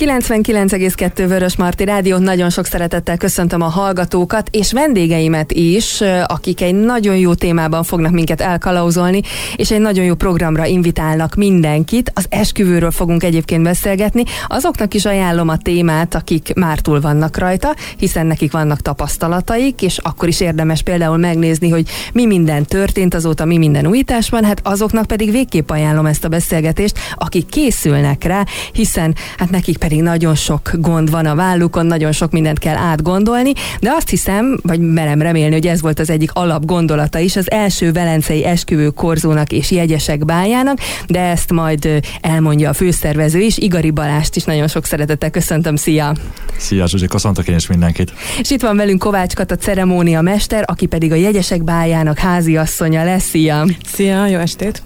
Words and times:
99,2 0.00 1.24
Vörös 1.28 1.56
Marti 1.56 1.84
Rádió, 1.84 2.16
nagyon 2.16 2.50
sok 2.50 2.66
szeretettel 2.66 3.16
köszöntöm 3.16 3.62
a 3.62 3.68
hallgatókat, 3.68 4.48
és 4.50 4.72
vendégeimet 4.72 5.52
is, 5.52 6.00
akik 6.26 6.60
egy 6.60 6.74
nagyon 6.74 7.16
jó 7.16 7.34
témában 7.34 7.82
fognak 7.82 8.12
minket 8.12 8.40
elkalauzolni, 8.40 9.20
és 9.56 9.70
egy 9.70 9.80
nagyon 9.80 10.04
jó 10.04 10.14
programra 10.14 10.66
invitálnak 10.66 11.34
mindenkit. 11.34 12.12
Az 12.14 12.26
esküvőről 12.28 12.90
fogunk 12.90 13.22
egyébként 13.22 13.62
beszélgetni. 13.62 14.24
Azoknak 14.46 14.94
is 14.94 15.04
ajánlom 15.04 15.48
a 15.48 15.56
témát, 15.56 16.14
akik 16.14 16.54
már 16.54 16.78
túl 16.78 17.00
vannak 17.00 17.38
rajta, 17.38 17.74
hiszen 17.96 18.26
nekik 18.26 18.52
vannak 18.52 18.80
tapasztalataik, 18.80 19.82
és 19.82 19.98
akkor 19.98 20.28
is 20.28 20.40
érdemes 20.40 20.82
például 20.82 21.16
megnézni, 21.16 21.68
hogy 21.68 21.88
mi 22.12 22.26
minden 22.26 22.64
történt 22.64 23.14
azóta, 23.14 23.44
mi 23.44 23.58
minden 23.58 23.86
újítás 23.86 24.28
van, 24.28 24.44
hát 24.44 24.60
azoknak 24.62 25.06
pedig 25.06 25.30
végképp 25.30 25.70
ajánlom 25.70 26.06
ezt 26.06 26.24
a 26.24 26.28
beszélgetést, 26.28 26.98
akik 27.14 27.46
készülnek 27.46 28.24
rá, 28.24 28.44
hiszen 28.72 29.14
hát 29.36 29.50
nekik 29.50 29.76
pedig 29.76 29.88
nagyon 29.96 30.34
sok 30.34 30.70
gond 30.72 31.10
van 31.10 31.26
a 31.26 31.34
vállukon, 31.34 31.86
nagyon 31.86 32.12
sok 32.12 32.30
mindent 32.30 32.58
kell 32.58 32.76
átgondolni, 32.76 33.52
de 33.80 33.90
azt 33.90 34.08
hiszem, 34.08 34.58
vagy 34.62 34.80
merem 34.80 35.22
remélni, 35.22 35.54
hogy 35.54 35.66
ez 35.66 35.80
volt 35.80 35.98
az 35.98 36.10
egyik 36.10 36.30
alap 36.32 36.64
gondolata 36.64 37.18
is 37.18 37.36
az 37.36 37.50
első 37.50 37.92
velencei 37.92 38.44
esküvő 38.44 38.88
korzónak 38.88 39.52
és 39.52 39.70
jegyesek 39.70 40.24
bájának, 40.24 40.78
de 41.06 41.20
ezt 41.20 41.52
majd 41.52 42.00
elmondja 42.20 42.68
a 42.68 42.72
főszervező 42.72 43.40
is, 43.40 43.58
Igari 43.58 43.90
Balást 43.90 44.36
is 44.36 44.44
nagyon 44.44 44.68
sok 44.68 44.84
szeretettel 44.84 45.30
köszöntöm, 45.30 45.76
szia! 45.76 46.14
Szia 46.56 46.86
Zsuzsi, 46.86 47.06
köszöntök 47.06 47.48
én 47.48 47.56
is 47.56 47.66
mindenkit! 47.66 48.12
És 48.38 48.50
itt 48.50 48.62
van 48.62 48.76
velünk 48.76 48.98
Kovács 48.98 49.34
Kata 49.34 49.56
ceremónia 49.56 50.20
mester, 50.20 50.64
aki 50.66 50.86
pedig 50.86 51.12
a 51.12 51.14
jegyesek 51.14 51.64
bájának 51.64 52.18
háziasszonya 52.18 53.04
lesz, 53.04 53.24
szia! 53.24 53.66
Szia, 53.92 54.26
jó 54.26 54.38
estét! 54.38 54.82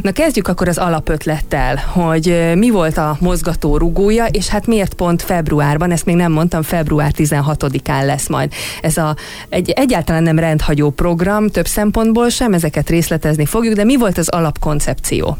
Na 0.00 0.12
kezdjük 0.12 0.48
akkor 0.48 0.68
az 0.68 0.78
alapötlettel, 0.78 1.76
hogy 1.76 2.52
mi 2.54 2.70
volt 2.70 2.96
a 2.96 3.16
mozgató 3.20 3.76
rugója, 3.76 4.26
és 4.26 4.48
hát 4.48 4.66
miért 4.66 4.94
pont 4.94 5.22
februárban, 5.22 5.90
ezt 5.90 6.04
még 6.04 6.16
nem 6.16 6.32
mondtam, 6.32 6.62
február 6.62 7.12
16-án 7.16 8.04
lesz 8.04 8.28
majd. 8.28 8.52
Ez 8.82 8.96
a, 8.96 9.16
egy 9.48 9.70
egyáltalán 9.70 10.22
nem 10.22 10.38
rendhagyó 10.38 10.90
program, 10.90 11.48
több 11.48 11.66
szempontból 11.66 12.28
sem, 12.28 12.52
ezeket 12.52 12.90
részletezni 12.90 13.46
fogjuk, 13.46 13.74
de 13.74 13.84
mi 13.84 13.96
volt 13.96 14.18
az 14.18 14.28
alapkoncepció? 14.28 15.36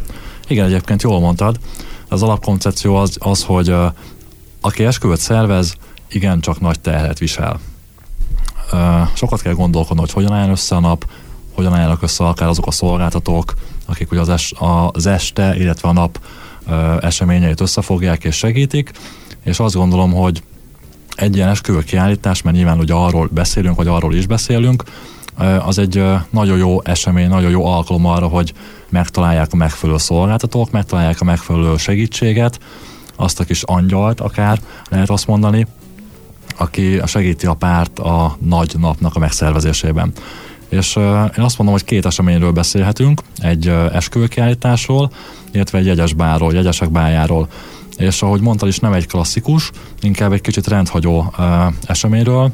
Igen, 0.48 0.66
egyébként 0.66 1.03
jól 1.03 1.20
mondtad. 1.20 1.56
Az 2.09 2.22
alapkoncepció 2.22 2.94
az, 2.97 3.16
az 3.20 3.42
hogy 3.42 3.70
uh, 3.70 3.84
aki 4.61 4.84
esküvőt 4.84 5.20
szervez, 5.20 5.75
igen, 6.09 6.41
csak 6.41 6.61
nagy 6.61 6.81
terhet 6.81 7.19
visel. 7.19 7.61
Sokat 9.14 9.42
kell 9.42 9.53
gondolkodni, 9.53 10.00
hogy 10.00 10.12
hogyan 10.12 10.33
áll 10.33 10.50
össze 10.50 10.77
a 10.77 10.81
nap, 10.81 11.06
hogyan 11.55 11.75
állnak 11.75 12.03
össze 12.03 12.25
akár 12.25 12.48
azok 12.48 12.66
a 12.66 12.70
szolgáltatók, 12.70 13.55
akik 13.87 14.11
ugye 14.11 14.21
az, 14.21 14.29
es, 14.29 14.53
az 14.93 15.07
este, 15.07 15.57
illetve 15.57 15.89
a 15.89 15.93
nap 15.93 16.19
eseményeit 17.01 17.61
összefogják 17.61 18.25
és 18.25 18.37
segítik, 18.37 18.91
és 19.45 19.59
azt 19.59 19.75
gondolom, 19.75 20.13
hogy 20.13 20.43
egy 21.17 21.37
ilyen 21.37 21.49
esküvő 21.49 21.83
kiállítás, 21.83 22.43
mert 22.43 22.57
nyilván 22.57 22.79
ugye 22.79 22.95
arról 22.95 23.29
beszélünk, 23.33 23.77
vagy 23.77 23.87
arról 23.87 24.15
is 24.15 24.27
beszélünk, 24.27 24.83
az 25.65 25.79
egy 25.79 26.05
nagyon 26.31 26.59
jó 26.59 26.83
esemény, 26.83 27.29
nagyon 27.29 27.51
jó 27.51 27.67
alkalom 27.67 28.07
arra, 28.07 28.27
hogy 28.27 28.53
megtalálják 28.89 29.53
a 29.53 29.57
megfelelő 29.57 29.99
szolgáltatók, 29.99 30.71
megtalálják 30.71 31.21
a 31.21 31.25
megfelelő 31.25 31.77
segítséget, 31.77 32.59
azt 33.17 33.41
a 33.41 33.45
kis 33.45 33.62
angyalt 33.62 34.21
akár 34.21 34.61
lehet 34.91 35.11
azt 35.11 35.27
mondani, 35.27 35.67
aki 36.57 37.01
segíti 37.07 37.47
a 37.47 37.55
párt 37.55 37.99
a 37.99 38.37
nagy 38.41 38.75
napnak 38.79 39.17
a 39.17 39.19
megszervezésében. 39.19 40.12
És 40.69 40.97
én 41.37 41.43
azt 41.43 41.59
mondom, 41.59 41.77
hogy 41.77 41.84
két 41.84 42.07
eseményről 42.07 42.53
beszélhetünk, 42.53 43.20
egy 43.39 43.69
esküvőkiállításról, 43.93 45.11
illetve 45.53 45.79
egy 45.79 45.87
jegyes 45.87 46.12
bárról, 46.12 46.53
jegyesek 46.53 46.91
bájáról. 46.91 47.48
És 47.97 48.22
ahogy 48.22 48.41
mondtad 48.41 48.69
is, 48.69 48.78
nem 48.78 48.93
egy 48.93 49.06
klasszikus, 49.06 49.71
inkább 50.00 50.33
egy 50.33 50.41
kicsit 50.41 50.66
rendhagyó 50.66 51.34
eseményről. 51.87 52.50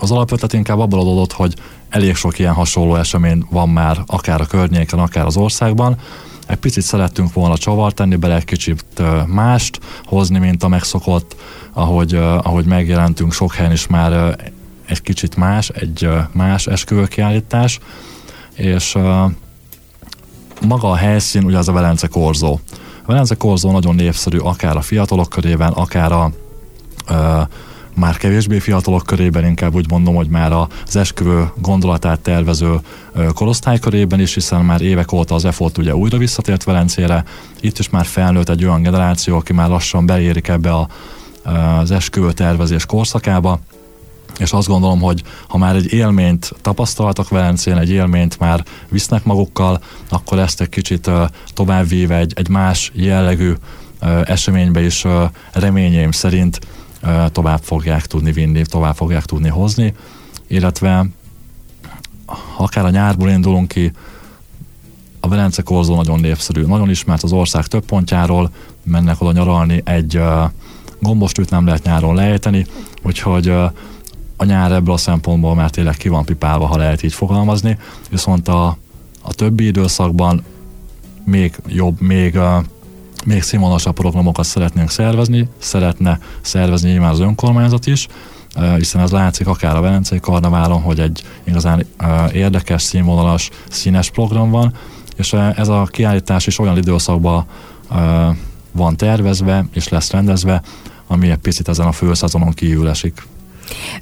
Az 0.00 0.10
alapötlet 0.10 0.52
inkább 0.52 0.78
abból 0.78 1.00
adódott, 1.00 1.32
hogy 1.32 1.54
elég 1.88 2.14
sok 2.14 2.38
ilyen 2.38 2.52
hasonló 2.52 2.94
esemény 2.94 3.46
van 3.50 3.68
már, 3.68 4.02
akár 4.06 4.40
a 4.40 4.46
környéken, 4.46 4.98
akár 4.98 5.26
az 5.26 5.36
országban. 5.36 5.96
Egy 6.46 6.56
picit 6.56 6.82
szerettünk 6.82 7.32
volna 7.32 7.58
csavart 7.58 7.94
tenni, 7.94 8.16
bele 8.16 8.34
egy 8.34 8.44
kicsit 8.44 8.84
mást 9.26 9.80
hozni, 10.04 10.38
mint 10.38 10.62
a 10.62 10.68
megszokott, 10.68 11.36
ahogy, 11.72 12.14
ahogy 12.14 12.64
megjelentünk 12.64 13.32
sok 13.32 13.54
helyen 13.54 13.72
is 13.72 13.86
már 13.86 14.36
egy 14.86 15.02
kicsit 15.02 15.36
más, 15.36 15.68
egy 15.68 16.08
más 16.32 16.66
esküvőkiállítás, 16.66 17.78
és 18.54 18.96
maga 20.66 20.90
a 20.90 20.96
helyszín 20.96 21.44
ugye 21.44 21.58
az 21.58 21.68
a 21.68 21.72
Velence 21.72 22.06
Korzó. 22.06 22.58
A 23.02 23.06
Velence 23.06 23.34
Korzó 23.34 23.70
nagyon 23.70 23.94
népszerű 23.94 24.38
akár 24.38 24.76
a 24.76 24.80
fiatalok 24.80 25.28
körében, 25.28 25.72
akár 25.72 26.12
a, 26.12 26.22
a 27.14 27.48
már 27.94 28.16
kevésbé 28.16 28.58
fiatalok 28.58 29.02
körében, 29.02 29.44
inkább 29.44 29.74
úgy 29.74 29.90
mondom, 29.90 30.14
hogy 30.14 30.28
már 30.28 30.52
az 30.52 30.96
esküvő 30.96 31.50
gondolatát 31.56 32.20
tervező 32.20 32.80
korosztály 33.34 33.78
körében 33.78 34.20
is, 34.20 34.34
hiszen 34.34 34.64
már 34.64 34.80
évek 34.80 35.12
óta 35.12 35.34
az 35.34 35.44
EFOT 35.44 35.78
ugye 35.78 35.96
újra 35.96 36.18
visszatért 36.18 36.64
Velencére, 36.64 37.24
itt 37.60 37.78
is 37.78 37.90
már 37.90 38.04
felnőtt 38.04 38.48
egy 38.48 38.64
olyan 38.64 38.82
generáció, 38.82 39.36
aki 39.36 39.52
már 39.52 39.68
lassan 39.68 40.06
beérik 40.06 40.48
ebbe 40.48 40.72
a, 40.72 40.88
az 41.80 41.90
esküvő 41.90 42.32
tervezés 42.32 42.86
korszakába, 42.86 43.60
és 44.38 44.52
azt 44.52 44.68
gondolom, 44.68 45.00
hogy 45.00 45.22
ha 45.48 45.58
már 45.58 45.74
egy 45.74 45.92
élményt 45.92 46.52
tapasztaltak 46.60 47.28
Velencén, 47.28 47.76
egy 47.76 47.90
élményt 47.90 48.38
már 48.38 48.64
visznek 48.88 49.24
magukkal, 49.24 49.80
akkor 50.08 50.38
ezt 50.38 50.60
egy 50.60 50.68
kicsit 50.68 51.10
továbbvíve 51.52 52.16
egy, 52.16 52.32
egy 52.36 52.48
más 52.48 52.90
jellegű 52.94 53.52
eseménybe 54.24 54.84
is 54.84 55.04
reményeim 55.52 56.10
szerint 56.10 56.60
tovább 57.32 57.60
fogják 57.62 58.06
tudni 58.06 58.32
vinni, 58.32 58.62
tovább 58.66 58.94
fogják 58.94 59.24
tudni 59.24 59.48
hozni, 59.48 59.94
illetve 60.46 61.06
akár 62.56 62.84
a 62.84 62.90
nyárból 62.90 63.30
indulunk 63.30 63.68
ki, 63.68 63.92
a 65.20 65.28
Velence 65.28 65.62
korzó 65.62 65.94
nagyon 65.94 66.20
népszerű, 66.20 66.62
nagyon 66.62 66.90
ismert 66.90 67.22
az 67.22 67.32
ország 67.32 67.66
több 67.66 67.84
pontjáról, 67.84 68.50
mennek 68.82 69.20
oda 69.20 69.32
nyaralni, 69.32 69.82
egy 69.84 70.20
gombostűt 71.00 71.50
nem 71.50 71.66
lehet 71.66 71.84
nyáron 71.84 72.14
lejteni, 72.14 72.66
úgyhogy 73.02 73.52
a 74.36 74.44
nyár 74.44 74.72
ebből 74.72 74.94
a 74.94 74.96
szempontból 74.96 75.54
már 75.54 75.70
tényleg 75.70 75.96
ki 75.96 76.08
van 76.08 76.24
pipálva, 76.24 76.66
ha 76.66 76.76
lehet 76.76 77.02
így 77.02 77.12
fogalmazni, 77.12 77.78
viszont 78.10 78.48
a, 78.48 78.66
a 79.22 79.34
többi 79.34 79.66
időszakban 79.66 80.44
még 81.24 81.54
jobb, 81.66 82.00
még, 82.00 82.38
még 83.24 83.42
színvonalasabb 83.42 83.94
programokat 83.94 84.44
szeretnénk 84.44 84.90
szervezni, 84.90 85.48
szeretne 85.58 86.18
szervezni 86.40 86.90
nyilván 86.90 87.10
az 87.10 87.20
önkormányzat 87.20 87.86
is, 87.86 88.08
hiszen 88.76 89.00
ez 89.00 89.10
látszik 89.10 89.46
akár 89.46 89.76
a 89.76 89.80
Velencei 89.80 90.20
Karnaválon, 90.20 90.82
hogy 90.82 91.00
egy 91.00 91.24
igazán 91.44 91.86
uh, 92.00 92.34
érdekes, 92.34 92.82
színvonalas, 92.82 93.50
színes 93.68 94.10
program 94.10 94.50
van, 94.50 94.74
és 95.16 95.32
ez 95.32 95.68
a 95.68 95.88
kiállítás 95.90 96.46
is 96.46 96.58
olyan 96.58 96.76
időszakban 96.76 97.46
van 98.72 98.96
tervezve 98.96 99.66
és 99.72 99.88
lesz 99.88 100.10
rendezve, 100.10 100.62
ami 101.06 101.30
egy 101.30 101.36
picit 101.36 101.68
ezen 101.68 101.86
a 101.86 101.92
főszezonon 101.92 102.52
kívül 102.52 102.88
esik. 102.88 103.26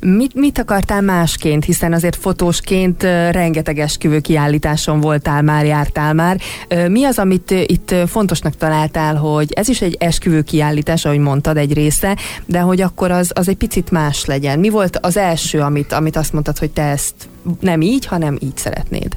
Mit, 0.01 0.35
mit 0.35 0.59
akartál 0.59 1.01
másként, 1.01 1.65
hiszen 1.65 1.93
azért 1.93 2.17
fotósként 2.17 3.03
rengeteg 3.31 3.79
esküvő 3.79 4.21
kiállításon 4.21 5.01
voltál 5.01 5.43
már, 5.43 5.65
jártál 5.65 6.13
már. 6.13 6.41
Mi 6.89 7.05
az, 7.05 7.19
amit 7.19 7.51
itt 7.51 7.95
fontosnak 8.07 8.57
találtál, 8.57 9.17
hogy 9.17 9.53
ez 9.53 9.69
is 9.69 9.81
egy 9.81 9.97
esküvő 10.01 10.43
kiállítás, 10.43 11.05
ahogy 11.05 11.19
mondtad, 11.19 11.57
egy 11.57 11.73
része, 11.73 12.17
de 12.47 12.61
hogy 12.61 12.81
akkor 12.81 13.11
az, 13.11 13.31
az 13.35 13.49
egy 13.49 13.57
picit 13.57 13.91
más 13.91 14.25
legyen. 14.25 14.59
Mi 14.59 14.69
volt 14.69 14.99
az 15.01 15.17
első, 15.17 15.61
amit, 15.61 15.93
amit 15.93 16.17
azt 16.17 16.33
mondtad, 16.33 16.59
hogy 16.59 16.71
te 16.71 16.83
ezt 16.83 17.15
nem 17.61 17.81
így, 17.81 18.07
hanem 18.07 18.37
így 18.41 18.57
szeretnéd? 18.57 19.17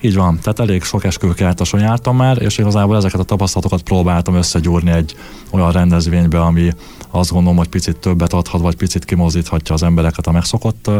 Így 0.00 0.14
van, 0.14 0.38
tehát 0.42 0.58
elég 0.60 0.82
sok 0.82 1.04
esküvőkiáltáson 1.04 1.80
jártam 1.80 2.16
már, 2.16 2.42
és 2.42 2.58
igazából 2.58 2.96
ezeket 2.96 3.20
a 3.20 3.24
tapasztalatokat 3.24 3.82
próbáltam 3.82 4.34
összegyúrni 4.34 4.90
egy 4.90 5.14
olyan 5.50 5.72
rendezvénybe, 5.72 6.40
ami 6.40 6.72
azt 7.10 7.30
gondolom, 7.30 7.56
hogy 7.56 7.68
picit 7.68 7.96
többet 7.96 8.32
adhat, 8.32 8.60
vagy 8.60 8.76
picit 8.76 9.04
kimozdíthatja 9.04 9.74
az 9.74 9.82
embereket 9.82 10.26
a 10.26 10.32
megszokott 10.32 10.90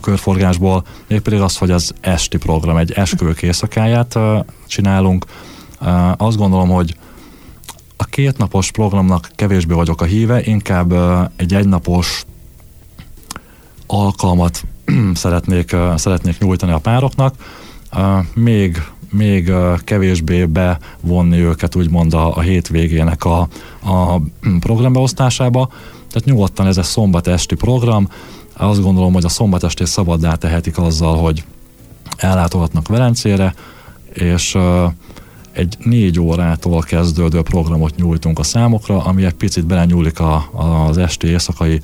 körforgásból, 0.00 0.84
mégpedig 1.06 1.40
az, 1.40 1.56
hogy 1.56 1.70
az 1.70 1.94
esti 2.00 2.38
program, 2.38 2.76
egy 2.76 2.92
esküvők 2.92 3.42
éjszakáját 3.42 4.18
csinálunk. 4.66 5.24
Azt 6.16 6.36
gondolom, 6.36 6.68
hogy 6.68 6.96
a 7.96 8.04
kétnapos 8.04 8.70
programnak 8.70 9.30
kevésbé 9.34 9.74
vagyok 9.74 10.00
a 10.00 10.04
híve, 10.04 10.42
inkább 10.42 10.92
egy 11.36 11.54
egynapos 11.54 12.24
alkalmat 13.86 14.64
szeretnék, 15.14 15.76
szeretnék 15.96 16.38
nyújtani 16.38 16.72
a 16.72 16.78
pároknak. 16.78 17.34
Még, 18.34 18.82
még 19.10 19.52
kevésbé 19.84 20.44
bevonni 20.44 21.38
őket 21.38 21.76
úgymond 21.76 22.14
a, 22.14 22.36
a 22.36 22.40
hétvégének 22.40 23.24
a, 23.24 23.48
a 23.84 24.20
programbeosztásába. 24.60 25.68
Tehát 26.08 26.24
nyugodtan 26.24 26.66
ez 26.66 26.76
egy 26.76 26.84
szombat 26.84 27.26
esti 27.26 27.54
program. 27.54 28.08
Azt 28.56 28.82
gondolom, 28.82 29.12
hogy 29.12 29.24
a 29.24 29.28
szombat 29.28 29.64
estét 29.64 29.86
szabaddá 29.86 30.34
tehetik 30.34 30.78
azzal, 30.78 31.16
hogy 31.16 31.44
ellátogatnak 32.16 32.88
Velencére, 32.88 33.54
és 34.12 34.56
egy 35.52 35.76
négy 35.84 36.20
órától 36.20 36.80
kezdődő 36.80 37.42
programot 37.42 37.96
nyújtunk 37.96 38.38
a 38.38 38.42
számokra, 38.42 39.04
ami 39.04 39.24
egy 39.24 39.34
picit 39.34 39.66
belenyúlik 39.66 40.20
a, 40.20 40.50
az 40.86 40.98
esti 40.98 41.26
éjszakai 41.26 41.80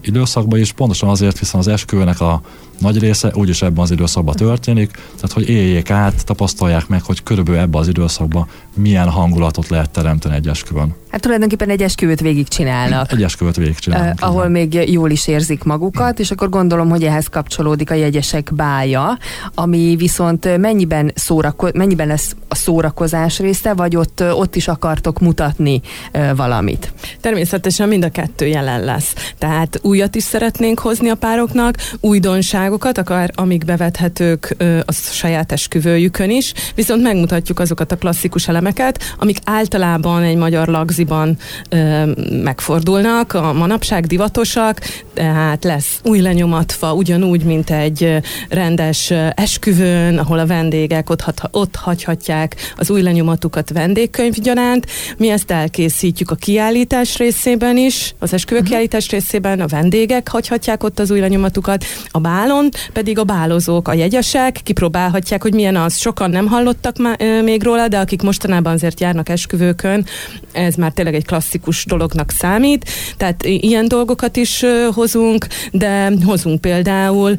időszakba 0.00 0.56
is, 0.56 0.72
pontosan 0.72 1.08
azért, 1.08 1.38
hiszen 1.38 1.60
az 1.60 1.68
esküvőnek 1.68 2.20
a 2.20 2.40
nagy 2.78 2.98
része 2.98 3.30
úgyis 3.34 3.62
ebben 3.62 3.82
az 3.82 3.90
időszakban 3.90 4.34
történik, 4.34 4.90
tehát 4.90 5.32
hogy 5.32 5.48
éljék 5.48 5.90
át, 5.90 6.24
tapasztalják 6.24 6.88
meg, 6.88 7.02
hogy 7.02 7.22
körülbelül 7.22 7.60
ebben 7.60 7.80
az 7.80 7.88
időszakban 7.88 8.48
milyen 8.74 9.10
hangulatot 9.10 9.68
lehet 9.68 9.90
teremteni 9.90 10.34
egy 10.34 10.48
esküvön. 10.48 10.94
Hát 11.14 11.22
tulajdonképpen 11.22 11.68
egy 11.68 11.82
esküvőt 11.82 12.20
végigcsinálnak. 12.20 13.12
Egy 13.12 13.22
esküvőt 13.22 13.56
végigcsinálnak. 13.56 14.14
Uh, 14.22 14.28
ahol 14.28 14.48
még 14.48 14.90
jól 14.90 15.10
is 15.10 15.28
érzik 15.28 15.62
magukat, 15.62 16.18
és 16.18 16.30
akkor 16.30 16.48
gondolom, 16.48 16.88
hogy 16.88 17.04
ehhez 17.04 17.26
kapcsolódik 17.26 17.90
a 17.90 17.94
jegyesek 17.94 18.50
bája, 18.54 19.18
ami 19.54 19.94
viszont 19.98 20.58
mennyiben, 20.58 21.12
szórako- 21.14 21.74
mennyiben 21.74 22.06
lesz 22.06 22.36
a 22.48 22.54
szórakozás 22.54 23.38
része, 23.38 23.74
vagy 23.74 23.96
ott, 23.96 24.22
ott 24.32 24.56
is 24.56 24.68
akartok 24.68 25.20
mutatni 25.20 25.80
uh, 26.12 26.36
valamit? 26.36 26.92
Természetesen 27.20 27.88
mind 27.88 28.04
a 28.04 28.10
kettő 28.10 28.46
jelen 28.46 28.84
lesz. 28.84 29.14
Tehát 29.38 29.78
újat 29.82 30.14
is 30.14 30.22
szeretnénk 30.22 30.78
hozni 30.78 31.08
a 31.08 31.14
pároknak, 31.14 31.76
újdonságokat, 32.00 32.98
akár 32.98 33.30
amik 33.34 33.64
bevethetők 33.64 34.56
uh, 34.60 34.80
a 34.84 34.92
saját 34.92 35.52
esküvőjükön 35.52 36.30
is, 36.30 36.52
viszont 36.74 37.02
megmutatjuk 37.02 37.58
azokat 37.58 37.92
a 37.92 37.96
klasszikus 37.96 38.48
elemeket, 38.48 39.14
amik 39.18 39.38
általában 39.44 40.22
egy 40.22 40.36
magyar 40.36 40.68
lagzi 40.68 41.02
moziban 41.04 41.36
ö, 41.68 42.04
megfordulnak, 42.42 43.32
a 43.32 43.52
manapság 43.52 44.06
divatosak, 44.06 44.80
tehát 45.14 45.64
lesz 45.64 46.00
új 46.04 46.20
lenyomatfa, 46.20 46.94
ugyanúgy, 46.94 47.44
mint 47.44 47.70
egy 47.70 48.20
rendes 48.48 49.10
esküvőn, 49.34 50.18
ahol 50.18 50.38
a 50.38 50.46
vendégek 50.46 51.10
ott, 51.10 51.20
hat, 51.20 51.40
ott 51.50 51.76
hagyhatják 51.76 52.56
az 52.76 52.90
új 52.90 53.02
lenyomatukat 53.02 53.70
vendégkönyv 53.70 54.34
gyanánt. 54.34 54.86
Mi 55.16 55.30
ezt 55.30 55.50
elkészítjük 55.50 56.30
a 56.30 56.34
kiállítás 56.34 57.16
részében 57.16 57.76
is, 57.76 58.14
az 58.18 58.32
esküvő 58.32 58.56
uh-huh. 58.56 58.72
kiállítás 58.72 59.10
részében 59.10 59.60
a 59.60 59.66
vendégek 59.66 60.28
hagyhatják 60.28 60.84
ott 60.84 60.98
az 60.98 61.10
új 61.10 61.20
lenyomatukat, 61.20 61.84
a 62.10 62.18
bálon 62.18 62.68
pedig 62.92 63.18
a 63.18 63.24
bálozók, 63.24 63.88
a 63.88 63.92
jegyesek 63.92 64.60
kipróbálhatják, 64.62 65.42
hogy 65.42 65.54
milyen 65.54 65.76
az. 65.76 65.96
Sokan 65.98 66.30
nem 66.30 66.46
hallottak 66.46 66.98
má, 66.98 67.16
még 67.42 67.62
róla, 67.62 67.88
de 67.88 67.98
akik 67.98 68.22
mostanában 68.22 68.72
azért 68.72 69.00
járnak 69.00 69.28
esküvőkön, 69.28 70.06
ez 70.52 70.74
már 70.74 70.92
tényleg 70.94 71.14
egy 71.14 71.26
klasszikus 71.26 71.84
dolognak 71.84 72.30
számít, 72.30 72.90
tehát 73.16 73.44
ilyen 73.44 73.88
dolgokat 73.88 74.36
is 74.36 74.64
hozunk, 74.94 75.46
de 75.70 76.12
hozunk 76.24 76.60
például 76.60 77.34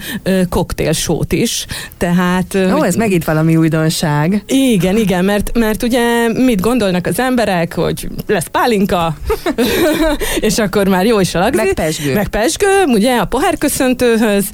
koktélsót 0.49 1.33
is, 1.33 1.65
tehát... 1.97 2.55
Ó, 2.55 2.83
ez 2.83 2.95
megint 2.95 3.25
valami 3.25 3.55
újdonság. 3.55 4.43
Igen, 4.47 4.97
igen, 4.97 5.25
mert, 5.25 5.57
mert 5.57 5.83
ugye 5.83 6.27
mit 6.27 6.61
gondolnak 6.61 7.05
az 7.05 7.19
emberek, 7.19 7.73
hogy 7.73 8.07
lesz 8.27 8.47
pálinka, 8.47 9.17
és 10.47 10.57
akkor 10.57 10.87
már 10.87 11.05
jó 11.05 11.19
is 11.19 11.35
a 11.35 11.39
lagzi. 11.39 11.57
Meg 11.57 11.73
pesgő. 11.73 12.13
Meg 12.13 12.27
pesgő, 12.27 12.83
ugye 12.87 13.17
a 13.17 13.25
pohárköszöntőhöz, 13.25 14.49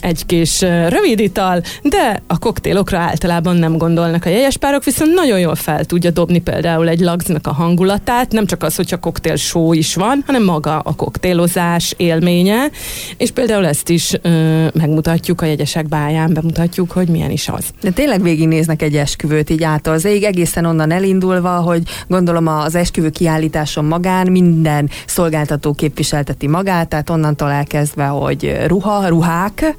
egy 0.00 0.26
kis 0.26 0.60
rövid 0.60 1.20
ital, 1.20 1.62
de 1.82 2.22
a 2.26 2.38
koktélokra 2.38 2.98
általában 2.98 3.56
nem 3.56 3.76
gondolnak 3.76 4.24
a 4.24 4.28
jegyes 4.28 4.56
párok, 4.56 4.84
viszont 4.84 5.14
nagyon 5.14 5.38
jól 5.38 5.54
fel 5.54 5.84
tudja 5.84 6.10
dobni 6.10 6.38
például 6.38 6.88
egy 6.88 7.00
lagznak 7.00 7.46
a 7.46 7.52
hangulat, 7.52 8.02
hangulatát, 8.06 8.32
nem 8.32 8.46
csak 8.46 8.62
az, 8.62 8.76
hogyha 8.76 8.96
koktél 8.96 9.36
show 9.36 9.72
is 9.72 9.94
van, 9.94 10.22
hanem 10.26 10.44
maga 10.44 10.78
a 10.78 10.94
koktélozás 10.94 11.94
élménye, 11.96 12.70
és 13.16 13.30
például 13.30 13.66
ezt 13.66 13.88
is 13.88 14.12
ö, 14.22 14.66
megmutatjuk 14.74 15.40
a 15.40 15.44
jegyesek 15.46 15.88
báján, 15.88 16.32
bemutatjuk, 16.32 16.90
hogy 16.90 17.08
milyen 17.08 17.30
is 17.30 17.48
az. 17.48 17.64
De 17.80 17.90
tényleg 17.90 18.22
végignéznek 18.22 18.82
egy 18.82 18.96
esküvőt 18.96 19.50
így 19.50 19.62
át 19.62 19.86
az 19.86 20.04
ég, 20.04 20.22
egészen 20.22 20.64
onnan 20.64 20.90
elindulva, 20.90 21.50
hogy 21.50 21.82
gondolom 22.08 22.46
az 22.46 22.74
esküvő 22.74 23.10
kiállításon 23.10 23.84
magán 23.84 24.30
minden 24.30 24.90
szolgáltató 25.06 25.72
képviselteti 25.72 26.46
magát, 26.46 26.88
tehát 26.88 27.10
onnantól 27.10 27.50
elkezdve, 27.50 28.04
hogy 28.04 28.56
ruha, 28.66 29.08
ruhák, 29.08 29.76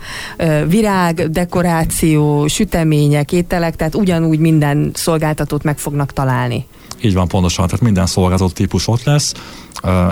virág, 0.68 1.30
dekoráció, 1.30 2.48
sütemények, 2.48 3.32
ételek, 3.32 3.76
tehát 3.76 3.96
ugyanúgy 3.96 4.40
minden 4.40 4.92
szolgáltatót 4.94 5.64
meg 5.64 5.78
fognak 5.78 6.14
találni. 6.14 6.66
Így 7.02 7.14
van, 7.14 7.28
pontosan. 7.28 7.66
Tehát 7.66 7.82
minden 7.82 8.06
szolgáltató 8.06 8.50
típus 8.50 8.88
ott 8.88 9.04
lesz, 9.04 9.34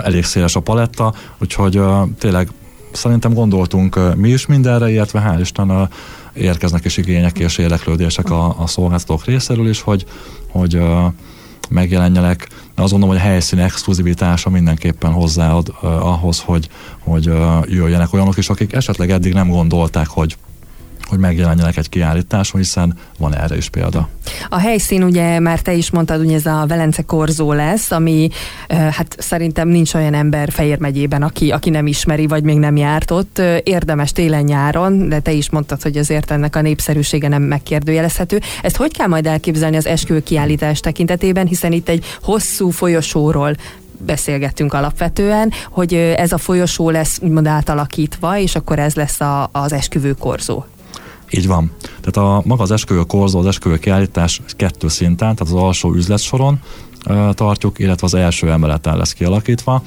elég 0.02 0.24
széles 0.24 0.56
a 0.56 0.60
paletta, 0.60 1.14
úgyhogy 1.38 1.80
tényleg 2.18 2.48
szerintem 2.92 3.34
gondoltunk 3.34 4.16
mi 4.16 4.28
is 4.28 4.46
mindenre, 4.46 4.90
illetve 4.90 5.22
hál' 5.26 5.40
Isten 5.40 5.88
érkeznek 6.34 6.84
is 6.84 6.96
igények 6.96 7.38
és 7.38 7.58
érdeklődések 7.58 8.30
a, 8.30 8.60
a 8.60 8.66
szolgáltatók 8.66 9.24
részéről 9.24 9.68
is, 9.68 9.80
hogy, 9.80 10.06
hogy 10.50 10.80
megjelenjenek. 11.68 12.48
Azt 12.74 12.90
gondolom, 12.90 13.08
hogy 13.08 13.24
a 13.24 13.28
helyszín 13.28 13.58
exkluzivitása 13.58 14.50
mindenképpen 14.50 15.12
hozzáad 15.12 15.74
ahhoz, 15.82 16.40
hogy, 16.40 16.68
hogy 16.98 17.24
jöjjenek 17.64 18.12
olyanok 18.12 18.36
is, 18.36 18.48
akik 18.48 18.72
esetleg 18.72 19.10
eddig 19.10 19.32
nem 19.32 19.48
gondolták, 19.48 20.08
hogy 20.08 20.36
hogy 21.08 21.18
megjelenjenek 21.18 21.76
egy 21.76 21.88
kiállításon, 21.88 22.60
hiszen 22.60 22.98
van 23.18 23.36
erre 23.36 23.56
is 23.56 23.68
példa. 23.68 24.08
A 24.48 24.58
helyszín 24.58 25.02
ugye 25.02 25.38
már 25.38 25.60
te 25.60 25.72
is 25.72 25.90
mondtad, 25.90 26.18
hogy 26.18 26.32
ez 26.32 26.46
a 26.46 26.64
Velence 26.68 27.02
Korzó 27.02 27.52
lesz, 27.52 27.90
ami 27.90 28.28
hát 28.68 29.16
szerintem 29.18 29.68
nincs 29.68 29.94
olyan 29.94 30.14
ember 30.14 30.50
Fejér 30.50 30.78
megyében, 30.78 31.22
aki, 31.22 31.50
aki 31.50 31.70
nem 31.70 31.86
ismeri, 31.86 32.26
vagy 32.26 32.42
még 32.42 32.58
nem 32.58 32.76
járt 32.76 33.10
ott. 33.10 33.42
Érdemes 33.62 34.12
télen-nyáron, 34.12 35.08
de 35.08 35.20
te 35.20 35.32
is 35.32 35.50
mondtad, 35.50 35.82
hogy 35.82 35.96
azért 35.96 36.30
ennek 36.30 36.56
a 36.56 36.60
népszerűsége 36.60 37.28
nem 37.28 37.42
megkérdőjelezhető. 37.42 38.40
Ezt 38.62 38.76
hogy 38.76 38.92
kell 38.92 39.06
majd 39.06 39.26
elképzelni 39.26 39.76
az 39.76 39.86
esküvő 39.86 40.22
kiállítás 40.22 40.80
tekintetében, 40.80 41.46
hiszen 41.46 41.72
itt 41.72 41.88
egy 41.88 42.04
hosszú 42.22 42.70
folyosóról 42.70 43.56
beszélgettünk 43.98 44.72
alapvetően, 44.72 45.52
hogy 45.70 45.94
ez 45.94 46.32
a 46.32 46.38
folyosó 46.38 46.90
lesz 46.90 47.18
úgymond 47.22 47.46
átalakítva, 47.46 48.38
és 48.38 48.54
akkor 48.54 48.78
ez 48.78 48.94
lesz 48.94 49.20
a, 49.20 49.48
az 49.52 49.72
esküvő 49.72 50.12
korzó. 50.12 50.64
Így 51.30 51.46
van. 51.46 51.70
Tehát 52.00 52.16
a, 52.16 52.42
maga 52.44 52.62
az 52.62 52.70
esküvő 52.70 53.02
korzó, 53.02 53.38
az 53.38 53.46
esküvő 53.46 53.78
kiállítás 53.78 54.40
kettő 54.56 54.88
szinten, 54.88 55.34
tehát 55.34 55.40
az 55.40 55.62
alsó 55.62 55.94
üzletsoron 55.94 56.60
uh, 57.06 57.32
tartjuk, 57.32 57.78
illetve 57.78 58.06
az 58.06 58.14
első 58.14 58.50
emeleten 58.50 58.96
lesz 58.96 59.12
kialakítva. 59.12 59.82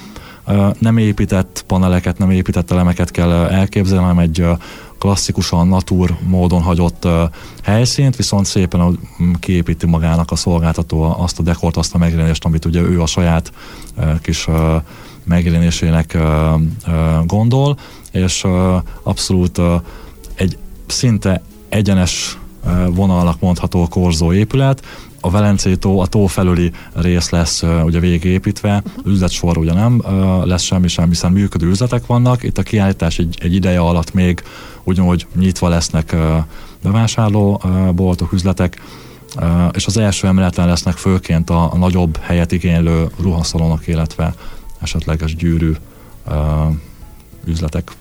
Uh, 0.48 0.76
nem 0.80 0.98
épített 0.98 1.64
paneleket, 1.68 2.18
nem 2.18 2.32
épített 2.32 2.72
elemeket 2.72 3.12
kell 3.12 3.32
elképzelni, 3.32 4.04
hanem 4.04 4.20
egy 4.20 4.46
klasszikusan 4.98 5.68
natúr 5.68 6.18
módon 6.28 6.62
hagyott 6.62 7.08
helyszínt, 7.64 8.16
viszont 8.16 8.46
szépen 8.46 8.82
uh, 8.82 8.96
kiépíti 9.40 9.86
magának 9.86 10.32
a 10.32 10.36
szolgáltató 10.36 11.16
azt 11.18 11.40
a 11.40 11.44
dekort, 11.44 11.78
azt 11.78 11.96
a 11.96 11.98
megjelenést, 11.98 12.46
amit 12.46 12.66
ugye 12.66 12.82
ő 12.82 13.02
a 13.02 13.06
saját 13.06 13.52
kis 14.22 14.48
megjelenésének 15.24 16.18
gondol, 17.26 17.78
és 18.12 18.46
abszolút 19.04 19.62
egy 20.36 20.58
szinte 20.92 21.42
egyenes 21.70 22.38
vonalnak 22.90 23.40
mondható 23.40 23.88
korzó 23.88 24.34
épület, 24.34 24.86
a 25.22 25.30
Velencei 25.30 25.78
tó, 25.78 26.00
a 26.00 26.06
tó 26.06 26.26
felüli 26.26 26.72
rész 26.94 27.30
lesz 27.30 27.64
ugye 27.84 28.00
végépítve, 28.00 28.84
üzletsor 29.06 29.58
ugye 29.58 29.74
nem 29.74 30.04
lesz 30.44 30.62
semmi 30.62 30.88
sem, 30.88 31.08
hiszen 31.08 31.32
működő 31.32 31.68
üzletek 31.68 32.06
vannak. 32.06 32.44
Itt 32.44 32.58
a 32.58 32.64
kiállítás 32.64 33.20
egy, 33.20 33.38
egy 33.42 33.54
ideje 33.54 33.80
alatt 33.80 34.14
még 34.14 34.44
ugyanúgy 34.84 35.28
nyitva 35.36 35.68
lesznek 35.68 36.12
uh, 36.14 36.44
bevásárló 36.84 37.62
boltok, 37.96 38.32
üzletek, 38.32 38.82
és 39.72 39.86
az 39.86 39.98
első 39.98 40.28
emeleten 40.28 40.68
lesznek 40.68 40.98
főként 40.98 41.50
a, 41.50 41.72
nagyobb 41.78 42.18
helyet 42.22 42.52
igénylő 42.52 43.08
ruhaszalonok, 43.22 43.88
illetve 43.88 44.34
esetleges 44.80 45.36
gyűrű 45.36 45.72
üzletek 47.46 47.92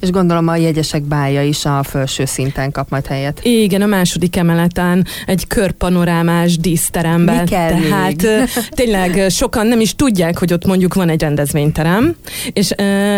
és 0.00 0.10
gondolom 0.10 0.48
a 0.48 0.56
jegyesek 0.56 1.02
bája 1.02 1.42
is 1.42 1.64
a 1.64 1.82
felső 1.82 2.24
szinten 2.24 2.70
kap 2.70 2.90
majd 2.90 3.06
helyet. 3.06 3.40
Igen, 3.42 3.82
a 3.82 3.86
második 3.86 4.36
emeleten 4.36 5.06
egy 5.26 5.46
körpanorámás 5.46 6.58
díszteremben. 6.58 7.42
Mi 7.42 7.48
kell 7.48 7.68
Tehát 7.68 8.22
még? 8.22 8.48
tényleg 8.70 9.30
sokan 9.30 9.66
nem 9.66 9.80
is 9.80 9.94
tudják, 9.94 10.38
hogy 10.38 10.52
ott 10.52 10.66
mondjuk 10.66 10.94
van 10.94 11.08
egy 11.08 11.20
rendezvényterem, 11.20 12.16
és 12.52 12.70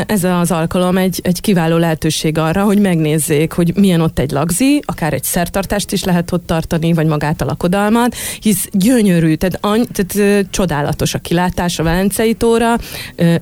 ez 0.06 0.24
az 0.24 0.50
alkalom 0.50 0.96
egy, 0.96 1.20
egy 1.22 1.40
kiváló 1.40 1.76
lehetőség 1.76 2.38
arra, 2.38 2.62
hogy 2.62 2.78
megnézzék, 2.78 3.52
hogy 3.52 3.72
milyen 3.76 4.00
ott 4.00 4.18
egy 4.18 4.30
lagzi, 4.30 4.82
akár 4.86 5.12
egy 5.12 5.24
szertartást 5.24 5.92
is 5.92 6.04
lehet 6.04 6.32
ott 6.32 6.46
tartani, 6.46 6.92
vagy 6.92 7.06
magát 7.06 7.40
a 7.40 7.44
lakodalmat, 7.44 8.14
hisz 8.40 8.68
gyönyörű, 8.72 9.34
tehát, 9.34 9.58
any, 9.60 9.86
tehát 9.92 10.46
csodálatos 10.50 11.14
a 11.14 11.18
kilátás 11.18 11.78
a 11.78 11.82
Velencei 11.82 12.34
tóra, 12.34 12.76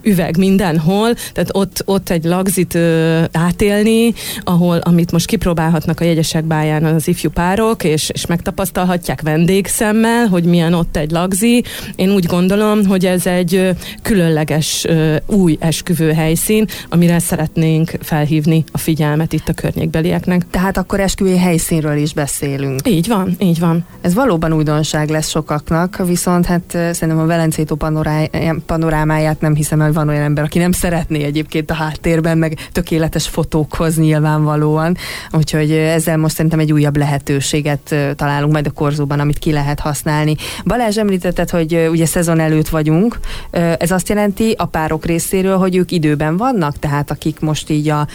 üveg 0.03 0.37
mindenhol, 0.37 1.15
tehát 1.33 1.51
ott, 1.53 1.83
ott 1.85 2.11
egy 2.11 2.25
lagzit 2.25 2.79
átélni, 3.33 4.13
ahol, 4.45 4.77
amit 4.77 5.13
most 5.13 5.27
kipróbálhatnak 5.27 6.01
a 6.01 6.05
jegyesek 6.05 6.45
báján 6.45 6.85
az 6.85 7.09
ifjú 7.09 7.31
párok, 7.31 7.85
és, 7.85 8.11
és 8.13 8.27
megtapasztalhatják 8.27 9.23
vendégszemmel, 9.23 10.27
hogy 10.27 10.45
milyen 10.45 10.75
ott 10.75 10.97
egy 10.97 11.11
lagzi. 11.11 11.65
Én 11.97 12.11
úgy 12.11 12.27
gondolom, 12.27 12.87
hogy 12.87 13.07
ez 13.07 13.27
egy 13.27 13.71
különleges 14.03 14.87
új 15.27 15.57
esküvő 15.61 16.13
helyszín, 16.13 16.67
amire 16.89 17.19
szeretnénk 17.19 17.91
felhívni 18.01 18.65
a 18.73 18.79
figyelmet 18.79 19.33
itt 19.33 19.49
a 19.49 19.53
környékbelieknek. 19.53 20.47
Tehát 20.51 20.77
akkor 20.77 21.01
esküvő 21.01 21.37
helyszínről 21.37 21.97
is 21.97 22.13
beszélünk. 22.13 22.89
Így 22.89 23.09
van, 23.09 23.37
így 23.39 23.59
van. 23.59 23.87
Ez 24.01 24.15
valóban 24.15 24.53
újdonság 24.53 25.09
lesz 25.09 25.29
sokaknak, 25.29 26.03
viszont 26.07 26.47
hát 26.47 26.63
szerintem 26.71 27.19
a 27.19 27.27
Velencétó 27.27 27.77
panorámáját 28.67 29.41
nem 29.41 29.55
hiszem, 29.55 29.81
hogy 29.81 29.93
van 29.93 30.09
olyan 30.09 30.23
ember, 30.23 30.45
aki 30.45 30.59
nem 30.59 30.73
szeretné 30.73 31.23
egyébként 31.23 31.71
a 31.71 31.75
háttérben, 31.75 32.39
meg 32.39 32.59
tökéletes 32.73 32.98
fotókhoz 33.27 33.97
nyilvánvalóan. 33.97 34.97
Úgyhogy 35.33 35.71
ezzel 35.71 36.17
most 36.17 36.35
szerintem 36.35 36.61
egy 36.61 36.73
újabb 36.73 36.97
lehetőséget 36.97 37.95
találunk 38.17 38.53
majd 38.53 38.67
a 38.67 38.71
korzóban, 38.71 39.21
amit 39.21 39.39
ki 39.39 39.53
lehet 39.53 39.81
használni. 39.81 40.37
Balázs 40.65 40.99
említetted, 40.99 41.51
hogy 41.51 41.89
ugye 41.91 42.07
szezon 42.07 42.41
előtt 42.41 42.69
vagyunk. 42.69 43.19
Ez 43.79 43.91
azt 43.91 44.09
jelenti 44.09 44.55
a 44.57 44.67
párok 44.67 45.05
részéről, 45.05 45.57
hogy 45.57 45.77
ők 45.77 45.91
időben 45.91 46.37
vannak, 46.37 46.79
tehát 46.79 47.11
akik 47.11 47.41
most 47.41 47.71
így 47.71 47.89
a 47.89 48.07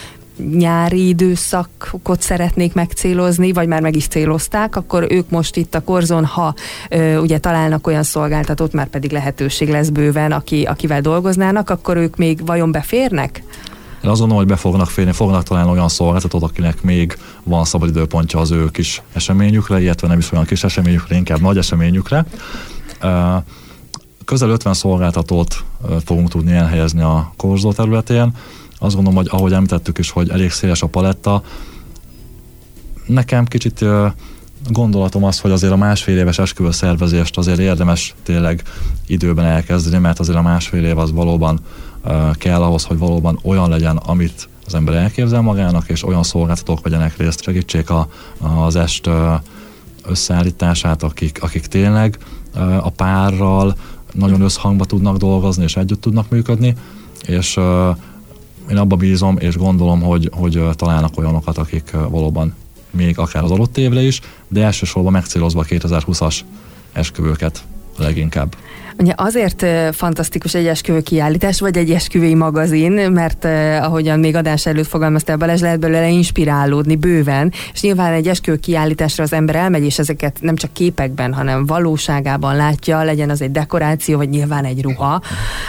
nyári 0.51 1.07
időszakot 1.07 2.21
szeretnék 2.21 2.73
megcélozni, 2.73 3.51
vagy 3.51 3.67
már 3.67 3.81
meg 3.81 3.95
is 3.95 4.07
célozták, 4.07 4.75
akkor 4.75 5.07
ők 5.09 5.29
most 5.29 5.55
itt 5.55 5.75
a 5.75 5.83
korzon, 5.83 6.25
ha 6.25 6.53
ö, 6.89 7.17
ugye 7.17 7.37
találnak 7.37 7.87
olyan 7.87 8.03
szolgáltatót, 8.03 8.73
már 8.73 8.87
pedig 8.87 9.11
lehetőség 9.11 9.69
lesz 9.69 9.89
bőven, 9.89 10.31
aki, 10.31 10.63
akivel 10.63 11.01
dolgoznának, 11.01 11.69
akkor 11.69 11.97
ők 11.97 12.15
még 12.15 12.45
vajon 12.45 12.71
beférnek? 12.71 13.43
Én 14.03 14.09
azt 14.09 14.19
gondolom, 14.19 14.43
hogy 14.43 14.53
be 14.53 14.59
fognak 14.59 14.89
férni, 14.89 15.11
fognak 15.11 15.43
találni 15.43 15.71
olyan 15.71 15.89
szolgáltatót, 15.89 16.43
akinek 16.43 16.81
még 16.81 17.17
van 17.43 17.65
szabad 17.65 17.89
időpontja 17.89 18.39
az 18.39 18.51
ő 18.51 18.71
kis 18.71 19.01
eseményükre, 19.13 19.81
illetve 19.81 20.07
nem 20.07 20.17
is 20.17 20.31
olyan 20.31 20.45
kis 20.45 20.63
eseményükre, 20.63 21.15
inkább 21.15 21.41
nagy 21.41 21.57
eseményükre. 21.57 22.25
Közel 24.25 24.49
50 24.49 24.73
szolgáltatót 24.73 25.63
fogunk 26.05 26.29
tudni 26.29 26.51
elhelyezni 26.51 27.01
a 27.01 27.33
korzó 27.37 27.73
területén. 27.73 28.35
Azt 28.79 28.95
gondolom, 28.95 29.17
hogy 29.17 29.27
ahogy 29.31 29.53
említettük 29.53 29.97
is, 29.97 30.09
hogy 30.09 30.29
elég 30.29 30.51
széles 30.51 30.81
a 30.81 30.87
paletta. 30.87 31.43
Nekem 33.05 33.45
kicsit 33.45 33.85
gondolatom 34.69 35.23
az, 35.23 35.39
hogy 35.39 35.51
azért 35.51 35.73
a 35.73 35.77
másfél 35.77 36.17
éves 36.17 36.39
esküvő 36.39 36.71
szervezést 36.71 37.37
azért 37.37 37.59
érdemes 37.59 38.15
tényleg 38.23 38.63
időben 39.07 39.45
elkezdeni, 39.45 39.97
mert 39.97 40.19
azért 40.19 40.37
a 40.37 40.41
másfél 40.41 40.85
év 40.85 40.97
az 40.97 41.11
valóban 41.11 41.59
kell 42.33 42.61
ahhoz, 42.61 42.83
hogy 42.83 42.97
valóban 42.97 43.39
olyan 43.43 43.69
legyen, 43.69 43.97
amit 43.97 44.49
az 44.65 44.73
ember 44.73 44.95
elképzel 44.95 45.41
magának, 45.41 45.89
és 45.89 46.03
olyan 46.03 46.23
szolgáltatók 46.23 46.81
vegyenek 46.81 47.17
részt, 47.17 47.41
segítsék 47.41 47.89
a, 47.89 48.07
az 48.37 48.75
est 48.75 49.09
összeállítását, 50.05 51.03
akik, 51.03 51.43
akik 51.43 51.65
tényleg 51.65 52.17
a 52.79 52.89
párral 52.89 53.75
nagyon 54.13 54.41
összhangba 54.41 54.85
tudnak 54.85 55.17
dolgozni, 55.17 55.63
és 55.63 55.75
együtt 55.75 56.01
tudnak 56.01 56.29
működni, 56.29 56.75
és 57.27 57.57
én 58.69 58.77
abba 58.77 58.95
bízom, 58.95 59.37
és 59.37 59.57
gondolom, 59.57 60.01
hogy, 60.01 60.29
hogy 60.33 60.63
találnak 60.75 61.17
olyanokat, 61.17 61.57
akik 61.57 61.91
valóban 62.09 62.53
még 62.91 63.19
akár 63.19 63.43
az 63.43 63.51
adott 63.51 63.77
évre 63.77 64.01
is, 64.01 64.21
de 64.47 64.63
elsősorban 64.63 65.11
megcélozva 65.11 65.59
a 65.59 65.63
2020-as 65.63 66.39
esküvőket 66.91 67.63
leginkább. 67.97 68.55
Ugye 68.97 69.13
azért 69.15 69.65
fantasztikus 69.95 70.53
egy 70.53 70.67
esküvő 70.67 71.01
kiállítás, 71.01 71.59
vagy 71.59 71.77
egy 71.77 71.91
esküvői 71.91 72.33
magazin, 72.35 72.91
mert 72.91 73.45
ahogyan 73.81 74.19
még 74.19 74.35
adás 74.35 74.65
előtt 74.65 74.87
fogalmaztál, 74.87 75.37
Balázs, 75.37 75.61
lehet 75.61 75.79
belőle 75.79 76.09
inspirálódni 76.09 76.95
bőven, 76.95 77.51
és 77.73 77.81
nyilván 77.81 78.13
egy 78.13 78.27
esküvő 78.27 78.57
kiállításra 78.57 79.23
az 79.23 79.33
ember 79.33 79.55
elmegy, 79.55 79.83
és 79.83 79.99
ezeket 79.99 80.37
nem 80.41 80.55
csak 80.55 80.73
képekben, 80.73 81.33
hanem 81.33 81.65
valóságában 81.65 82.55
látja, 82.55 83.03
legyen 83.03 83.29
az 83.29 83.41
egy 83.41 83.51
dekoráció, 83.51 84.17
vagy 84.17 84.29
nyilván 84.29 84.65
egy 84.65 84.81
ruha, 84.81 85.21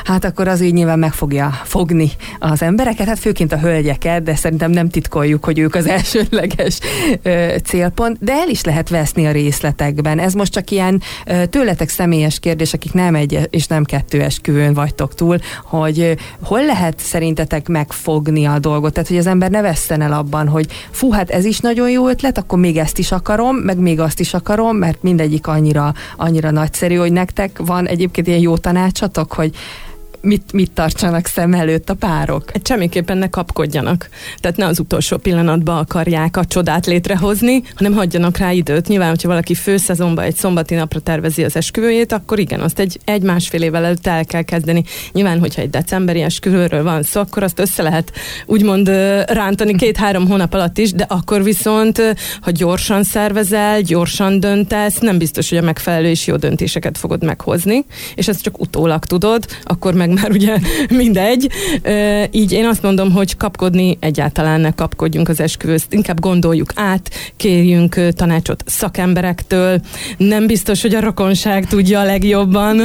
hát 0.04 0.24
akkor 0.24 0.48
az 0.48 0.60
így 0.60 0.72
nyilván 0.72 0.98
meg 0.98 1.12
fogja 1.12 1.50
fogni 1.64 2.10
az 2.38 2.62
embereket, 2.62 3.06
hát 3.06 3.18
főként 3.18 3.52
a 3.52 3.58
hölgyeket, 3.58 4.22
de 4.22 4.34
szerintem 4.34 4.70
nem 4.70 4.88
titkoljuk, 4.88 5.44
hogy 5.44 5.58
ők 5.58 5.74
az 5.74 5.86
elsődleges 5.96 6.78
célpont, 7.64 8.16
de 8.20 8.32
el 8.32 8.48
is 8.48 8.64
lehet 8.64 8.88
veszni 8.88 9.26
a 9.26 9.32
részletekben. 9.32 10.18
Ez 10.18 10.32
most 10.32 10.52
csak 10.52 10.70
ilyen 10.70 11.02
tőletek 11.50 11.88
személyes 12.14 12.38
kérdés, 12.38 12.72
akik 12.72 12.92
nem 12.92 13.14
egy 13.14 13.48
és 13.50 13.66
nem 13.66 13.84
kettő 13.84 14.22
esküvőn 14.22 14.74
vagytok 14.74 15.14
túl, 15.14 15.38
hogy 15.64 16.16
hol 16.42 16.64
lehet 16.64 16.98
szerintetek 16.98 17.68
megfogni 17.68 18.44
a 18.44 18.58
dolgot? 18.58 18.92
Tehát, 18.92 19.08
hogy 19.08 19.18
az 19.18 19.26
ember 19.26 19.50
ne 19.50 19.60
vesszen 19.60 20.00
el 20.00 20.12
abban, 20.12 20.48
hogy 20.48 20.66
fú, 20.90 21.10
hát 21.10 21.30
ez 21.30 21.44
is 21.44 21.58
nagyon 21.58 21.90
jó 21.90 22.08
ötlet, 22.08 22.38
akkor 22.38 22.58
még 22.58 22.76
ezt 22.76 22.98
is 22.98 23.12
akarom, 23.12 23.56
meg 23.56 23.78
még 23.78 24.00
azt 24.00 24.20
is 24.20 24.34
akarom, 24.34 24.76
mert 24.76 25.02
mindegyik 25.02 25.46
annyira, 25.46 25.94
annyira 26.16 26.50
nagyszerű, 26.50 26.94
hogy 26.94 27.12
nektek 27.12 27.58
van 27.64 27.86
egyébként 27.86 28.26
ilyen 28.26 28.40
jó 28.40 28.56
tanácsatok, 28.56 29.32
hogy 29.32 29.54
mit, 30.24 30.52
mit 30.52 30.70
tartsanak 30.70 31.26
szem 31.26 31.54
előtt 31.54 31.90
a 31.90 31.94
párok? 31.94 32.50
Hát 32.52 32.66
semmiképpen 32.66 33.18
ne 33.18 33.28
kapkodjanak. 33.28 34.08
Tehát 34.40 34.56
ne 34.56 34.66
az 34.66 34.78
utolsó 34.78 35.16
pillanatban 35.16 35.78
akarják 35.78 36.36
a 36.36 36.44
csodát 36.44 36.86
létrehozni, 36.86 37.62
hanem 37.74 37.92
hagyjanak 37.92 38.36
rá 38.36 38.52
időt. 38.52 38.88
Nyilván, 38.88 39.08
hogyha 39.08 39.28
valaki 39.28 39.54
főszezonban 39.54 40.24
egy 40.24 40.36
szombati 40.36 40.74
napra 40.74 41.00
tervezi 41.00 41.44
az 41.44 41.56
esküvőjét, 41.56 42.12
akkor 42.12 42.38
igen, 42.38 42.60
azt 42.60 42.78
egy, 42.78 42.98
egy-másfél 43.04 43.62
évvel 43.62 43.84
előtt 43.84 44.06
el 44.06 44.24
kell 44.24 44.42
kezdeni. 44.42 44.84
Nyilván, 45.12 45.38
hogyha 45.38 45.62
egy 45.62 45.70
decemberi 45.70 46.20
esküvőről 46.20 46.82
van 46.82 47.02
szó, 47.02 47.20
akkor 47.20 47.42
azt 47.42 47.58
össze 47.58 47.82
lehet 47.82 48.12
úgymond 48.46 48.88
rántani 49.26 49.76
két-három 49.76 50.26
hónap 50.26 50.54
alatt 50.54 50.78
is, 50.78 50.92
de 50.92 51.06
akkor 51.08 51.42
viszont, 51.42 52.02
ha 52.40 52.50
gyorsan 52.50 53.04
szervezel, 53.04 53.80
gyorsan 53.80 54.40
döntesz, 54.40 54.98
nem 54.98 55.18
biztos, 55.18 55.48
hogy 55.48 55.58
a 55.58 55.62
megfelelő 55.62 56.08
és 56.08 56.26
jó 56.26 56.36
döntéseket 56.36 56.98
fogod 56.98 57.24
meghozni, 57.24 57.84
és 58.14 58.28
ezt 58.28 58.42
csak 58.42 58.60
utólag 58.60 59.04
tudod, 59.04 59.46
akkor 59.62 59.94
meg 59.94 60.12
már 60.14 60.30
ugye 60.30 60.58
mindegy. 61.02 61.50
Így 62.30 62.52
én 62.52 62.66
azt 62.66 62.82
mondom, 62.82 63.12
hogy 63.12 63.36
kapkodni 63.36 63.96
egyáltalán 64.00 64.60
ne 64.60 64.70
kapkodjunk 64.70 65.28
az 65.28 65.40
esküvőzt, 65.40 65.92
inkább 65.92 66.20
gondoljuk 66.20 66.70
át, 66.74 67.10
kérjünk 67.36 68.08
tanácsot 68.10 68.62
szakemberektől. 68.66 69.80
Nem 70.16 70.46
biztos, 70.46 70.82
hogy 70.82 70.94
a 70.94 71.00
rokonság 71.00 71.66
tudja 71.66 72.00
a 72.00 72.04
legjobban 72.04 72.80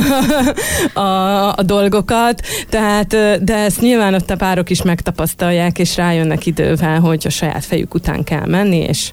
a, 0.94 1.56
a 1.56 1.64
dolgokat, 1.64 2.42
tehát, 2.70 3.08
de 3.44 3.56
ezt 3.56 3.82
nyilván 3.82 4.14
ott 4.14 4.30
a 4.30 4.36
párok 4.36 4.70
is 4.70 4.82
megtapasztalják, 4.82 5.80
és 5.80 5.96
rájönnek 5.96 6.46
idővel, 6.46 7.00
hogy 7.00 7.24
a 7.26 7.30
saját 7.30 7.66
fejük 7.66 7.94
után 7.94 8.24
kell 8.24 8.46
menni, 8.46 8.78
és, 8.78 9.12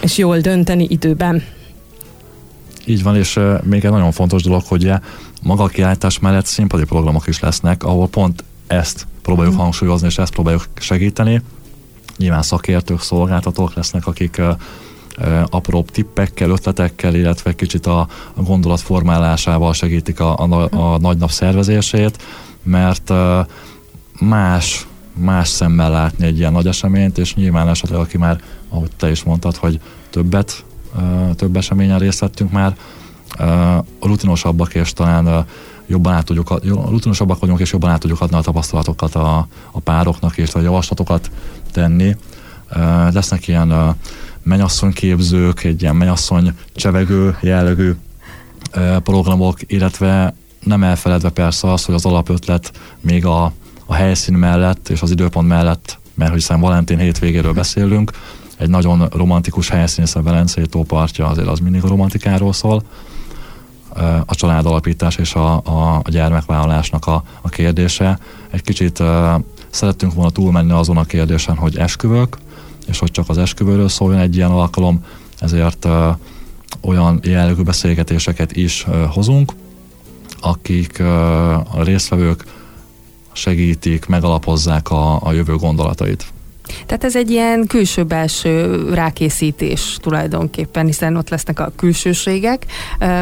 és 0.00 0.18
jól 0.18 0.38
dönteni 0.38 0.86
időben. 0.88 1.42
Így 2.86 3.02
van, 3.02 3.16
és 3.16 3.38
még 3.62 3.84
egy 3.84 3.90
nagyon 3.90 4.12
fontos 4.12 4.42
dolog, 4.42 4.62
hogy 4.68 4.92
maga 5.42 5.62
a 5.62 5.68
kiállítás 5.68 6.18
mellett 6.18 6.46
színpadi 6.46 6.84
programok 6.84 7.26
is 7.26 7.40
lesznek, 7.40 7.84
ahol 7.84 8.08
pont 8.08 8.44
ezt 8.66 9.06
próbáljuk 9.22 9.54
mm. 9.54 9.58
hangsúlyozni, 9.58 10.06
és 10.06 10.18
ezt 10.18 10.32
próbáljuk 10.32 10.64
segíteni. 10.74 11.42
Nyilván 12.16 12.42
szakértők, 12.42 13.00
szolgáltatók 13.00 13.74
lesznek, 13.74 14.06
akik 14.06 14.36
uh, 14.38 14.56
apróbb 15.50 15.90
tippekkel, 15.90 16.50
ötletekkel, 16.50 17.14
illetve 17.14 17.54
kicsit 17.54 17.86
a, 17.86 18.08
a 18.34 18.42
gondolat 18.42 18.80
formálásával 18.80 19.72
segítik 19.72 20.20
a, 20.20 20.36
a, 20.38 20.68
a 20.70 20.98
nagy 20.98 21.16
nap 21.16 21.30
szervezését, 21.30 22.22
mert 22.62 23.12
más 24.20 24.86
más 25.14 25.48
szemmel 25.48 25.90
látni 25.90 26.26
egy 26.26 26.38
ilyen 26.38 26.52
nagy 26.52 26.66
eseményt, 26.66 27.18
és 27.18 27.34
nyilván 27.34 27.68
esetleg, 27.68 28.00
aki 28.00 28.18
már, 28.18 28.40
ahogy 28.68 28.90
te 28.96 29.10
is 29.10 29.22
mondtad, 29.22 29.56
hogy 29.56 29.80
többet, 30.10 30.64
több 31.36 31.56
eseményen 31.56 31.98
részt 31.98 32.18
vettünk 32.18 32.50
már, 32.50 32.76
rutinosabbak, 34.00 34.74
és 34.74 34.92
talán 34.92 35.46
jobban 35.86 36.12
át 36.12 36.24
tudjuk, 36.24 36.64
rutinosabbak 36.64 37.38
vagyunk, 37.38 37.60
és 37.60 37.72
jobban 37.72 37.90
át 37.90 38.00
tudjuk 38.00 38.20
adni 38.20 38.36
a 38.36 38.40
tapasztalatokat 38.40 39.14
a, 39.14 39.48
a 39.70 39.80
pároknak, 39.80 40.36
és 40.36 40.54
a 40.54 40.60
javaslatokat 40.60 41.30
tenni. 41.72 42.16
Lesznek 43.12 43.48
ilyen 43.48 43.96
menyasszonyképzők, 44.42 45.64
egy 45.64 45.82
ilyen 45.82 45.96
menyasszony 45.96 46.52
csevegő 46.74 47.36
jellegű 47.40 47.94
programok, 49.02 49.58
illetve 49.66 50.34
nem 50.64 50.82
elfeledve 50.82 51.28
persze 51.28 51.72
az, 51.72 51.84
hogy 51.84 51.94
az 51.94 52.04
alapötlet 52.04 52.72
még 53.00 53.26
a, 53.26 53.52
a 53.86 53.94
helyszín 53.94 54.34
mellett 54.34 54.88
és 54.88 55.02
az 55.02 55.10
időpont 55.10 55.48
mellett, 55.48 55.98
mert 56.14 56.34
hiszen 56.34 56.60
Valentin 56.60 56.98
hétvégéről 56.98 57.52
beszélünk, 57.52 58.10
egy 58.56 58.68
nagyon 58.68 59.08
romantikus 59.12 59.68
helyszín, 59.68 60.04
hiszen 60.04 60.22
Velencei 60.22 60.66
tópartja 60.66 61.26
azért 61.26 61.48
az 61.48 61.58
mindig 61.58 61.84
a 61.84 61.88
romantikáról 61.88 62.52
szól, 62.52 62.82
a 64.26 64.34
családalapítás 64.34 65.16
és 65.16 65.34
a, 65.34 65.60
a, 65.64 66.00
a 66.02 66.10
gyermekvállalásnak 66.10 67.06
a, 67.06 67.22
a 67.40 67.48
kérdése. 67.48 68.18
Egy 68.50 68.62
kicsit 68.62 69.02
szerettünk 69.70 70.14
volna 70.14 70.30
túlmenni 70.30 70.72
azon 70.72 70.96
a 70.96 71.04
kérdésen, 71.04 71.56
hogy 71.56 71.76
esküvők, 71.76 72.38
és 72.86 72.98
hogy 72.98 73.10
csak 73.10 73.28
az 73.28 73.38
esküvőről 73.38 73.88
szóljon 73.88 74.20
egy 74.20 74.36
ilyen 74.36 74.50
alkalom, 74.50 75.04
ezért 75.38 75.88
olyan 76.80 77.20
jellegű 77.22 77.62
beszélgetéseket 77.62 78.56
is 78.56 78.86
hozunk, 79.10 79.52
akik 80.40 81.00
a 81.00 81.82
résztvevők 81.82 82.44
segítik, 83.32 84.06
megalapozzák 84.06 84.90
a, 84.90 85.22
a 85.22 85.32
jövő 85.32 85.56
gondolatait. 85.56 86.32
Tehát 86.86 87.04
ez 87.04 87.16
egy 87.16 87.30
ilyen 87.30 87.66
külső-belső 87.66 88.84
rákészítés 88.94 89.98
tulajdonképpen, 90.00 90.86
hiszen 90.86 91.16
ott 91.16 91.28
lesznek 91.28 91.60
a 91.60 91.72
külsőségek, 91.76 92.66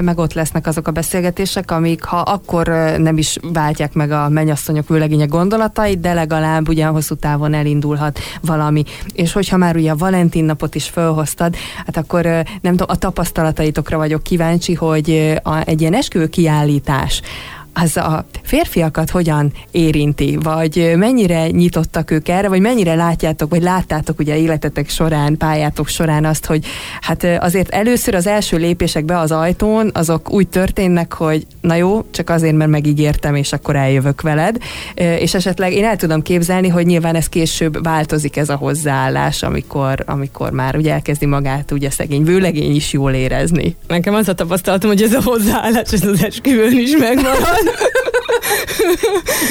meg 0.00 0.18
ott 0.18 0.32
lesznek 0.32 0.66
azok 0.66 0.88
a 0.88 0.90
beszélgetések, 0.90 1.70
amik 1.70 2.02
ha 2.02 2.16
akkor 2.16 2.66
nem 2.98 3.18
is 3.18 3.36
váltják 3.52 3.92
meg 3.92 4.10
a 4.10 4.28
mennyasszonyok 4.28 4.88
vőlegények 4.88 5.28
gondolatait, 5.28 6.00
de 6.00 6.12
legalább 6.12 6.68
ugyan 6.68 6.92
hosszú 6.92 7.14
távon 7.14 7.54
elindulhat 7.54 8.18
valami. 8.40 8.84
És 9.12 9.32
hogyha 9.32 9.56
már 9.56 9.76
ugye 9.76 9.90
a 9.90 9.96
Valentin 9.96 10.44
napot 10.44 10.74
is 10.74 10.88
felhoztad, 10.88 11.56
hát 11.86 11.96
akkor 11.96 12.22
nem 12.60 12.76
tudom, 12.76 12.86
a 12.88 12.96
tapasztalataitokra 12.96 13.96
vagyok 13.96 14.22
kíváncsi, 14.22 14.74
hogy 14.74 15.38
a, 15.42 15.56
egy 15.64 15.80
ilyen 15.80 15.94
esküvő 15.94 16.26
kiállítás, 16.26 17.22
az 17.82 17.96
a 17.96 18.24
férfiakat 18.42 19.10
hogyan 19.10 19.52
érinti, 19.70 20.38
vagy 20.42 20.92
mennyire 20.96 21.48
nyitottak 21.48 22.10
ők 22.10 22.28
erre, 22.28 22.48
vagy 22.48 22.60
mennyire 22.60 22.94
látjátok, 22.94 23.50
vagy 23.50 23.62
láttátok 23.62 24.18
ugye 24.18 24.36
életetek 24.36 24.88
során, 24.88 25.36
pályátok 25.36 25.88
során 25.88 26.24
azt, 26.24 26.46
hogy 26.46 26.64
hát 27.00 27.24
azért 27.40 27.68
először 27.68 28.14
az 28.14 28.26
első 28.26 28.56
lépések 28.56 29.04
be 29.04 29.18
az 29.18 29.32
ajtón, 29.32 29.90
azok 29.94 30.32
úgy 30.32 30.48
történnek, 30.48 31.12
hogy 31.12 31.46
na 31.60 31.74
jó, 31.74 32.04
csak 32.10 32.30
azért, 32.30 32.56
mert 32.56 32.70
megígértem, 32.70 33.34
és 33.34 33.52
akkor 33.52 33.76
eljövök 33.76 34.20
veled, 34.20 34.56
és 34.94 35.34
esetleg 35.34 35.72
én 35.72 35.84
el 35.84 35.96
tudom 35.96 36.22
képzelni, 36.22 36.68
hogy 36.68 36.86
nyilván 36.86 37.14
ez 37.14 37.28
később 37.28 37.82
változik 37.82 38.36
ez 38.36 38.48
a 38.48 38.56
hozzáállás, 38.56 39.42
amikor, 39.42 40.02
amikor 40.06 40.50
már 40.50 40.76
ugye 40.76 40.92
elkezdi 40.92 41.26
magát 41.26 41.70
ugye 41.70 41.90
szegény 41.90 42.24
vőlegény 42.24 42.74
is 42.74 42.92
jól 42.92 43.12
érezni. 43.12 43.76
Nekem 43.86 44.14
az 44.14 44.28
a 44.28 44.34
tapasztalatom, 44.34 44.90
hogy 44.90 45.02
ez 45.02 45.12
a 45.12 45.22
hozzáállás, 45.22 45.92
ez 45.92 46.04
az 46.04 46.24
esküvőn 46.24 46.78
is 46.78 46.96
megmarad. 46.96 47.67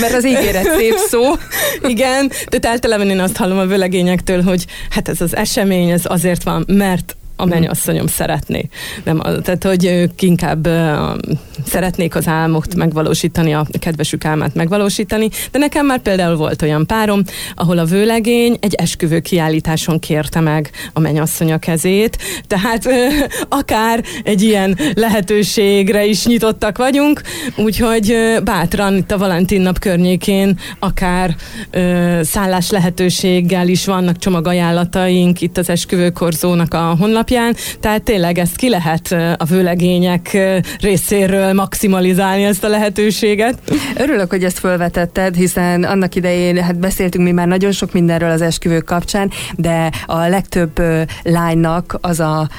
Mert 0.02 0.14
az 0.14 0.26
ígéret 0.26 0.76
szép 0.78 0.96
szó. 0.96 1.22
Igen, 1.88 2.32
de 2.50 2.68
általában 2.68 3.10
én 3.10 3.20
azt 3.20 3.38
hallom 3.38 3.58
a 3.58 3.66
vőlegényektől, 3.66 4.42
hogy 4.42 4.66
hát 4.90 5.08
ez 5.08 5.22
az 5.22 5.36
esemény, 5.36 5.90
ez 5.90 6.02
azért 6.04 6.44
van, 6.44 6.66
mert 6.68 7.17
a 7.38 7.46
mennyasszonyom 7.46 8.08
szeretné. 8.08 8.70
Nem, 9.04 9.22
tehát, 9.44 9.64
hogy 9.64 9.86
ők 9.86 10.22
inkább 10.22 10.70
szeretnék 11.66 12.16
az 12.16 12.28
álmot 12.28 12.76
megvalósítani, 12.76 13.54
a 13.54 13.66
kedvesük 13.80 14.26
álmát 14.26 14.56
megvalósítani, 14.56 15.30
de 15.52 15.60
nekem 15.60 15.86
már 15.86 16.00
például 16.00 16.36
volt 16.36 16.62
olyan 16.62 16.86
párom, 16.86 17.22
ahol 17.56 17.78
a 17.78 17.86
vőlegény 17.86 18.58
egy 18.60 18.74
esküvő 18.74 19.20
kiállításon 19.20 20.00
kérte 20.00 20.40
meg 20.40 20.72
a 20.94 21.00
mennyasszony 21.00 21.52
a 21.52 21.58
kezét, 21.58 22.18
tehát 22.48 22.90
akár 23.50 24.04
egy 24.24 24.42
ilyen 24.42 24.78
lehetőségre 24.94 26.06
is 26.06 26.26
nyitottak 26.26 26.78
vagyunk, 26.78 27.22
úgyhogy 27.58 28.18
bátran 28.44 28.96
itt 28.96 29.12
a 29.12 29.18
Valentin 29.18 29.62
nap 29.62 29.80
környékén 29.80 30.60
akár 30.80 31.36
szállás 32.22 32.70
lehetőséggel 32.70 33.68
is 33.68 33.86
vannak 33.86 34.18
csomagajánlataink 34.18 35.42
itt 35.42 35.58
az 35.58 35.70
esküvőkorzónak 35.70 36.74
a 36.74 36.96
honlap 37.00 37.27
alapján, 37.32 37.56
tehát 37.80 38.04
tényleg 38.04 38.38
ezt 38.38 38.56
ki 38.56 38.70
lehet 38.70 39.12
a 39.38 39.46
vőlegények 39.46 40.38
részéről 40.80 41.54
maximalizálni 41.54 42.44
ezt 42.44 42.64
a 42.64 42.68
lehetőséget. 42.68 43.58
Örülök, 43.98 44.30
hogy 44.30 44.44
ezt 44.44 44.60
felvetetted, 44.60 45.36
hiszen 45.36 45.84
annak 45.84 46.16
idején 46.16 46.64
hát 46.64 46.80
beszéltünk 46.80 47.24
mi 47.24 47.32
már 47.32 47.48
nagyon 47.48 47.72
sok 47.72 47.94
mindenről 47.94 48.30
az 48.30 48.42
esküvők 48.42 48.84
kapcsán, 48.84 49.32
de 49.56 49.92
a 50.06 50.28
legtöbb 50.28 50.82
lánynak 51.24 51.98
az 52.02 52.20
a 52.20 52.50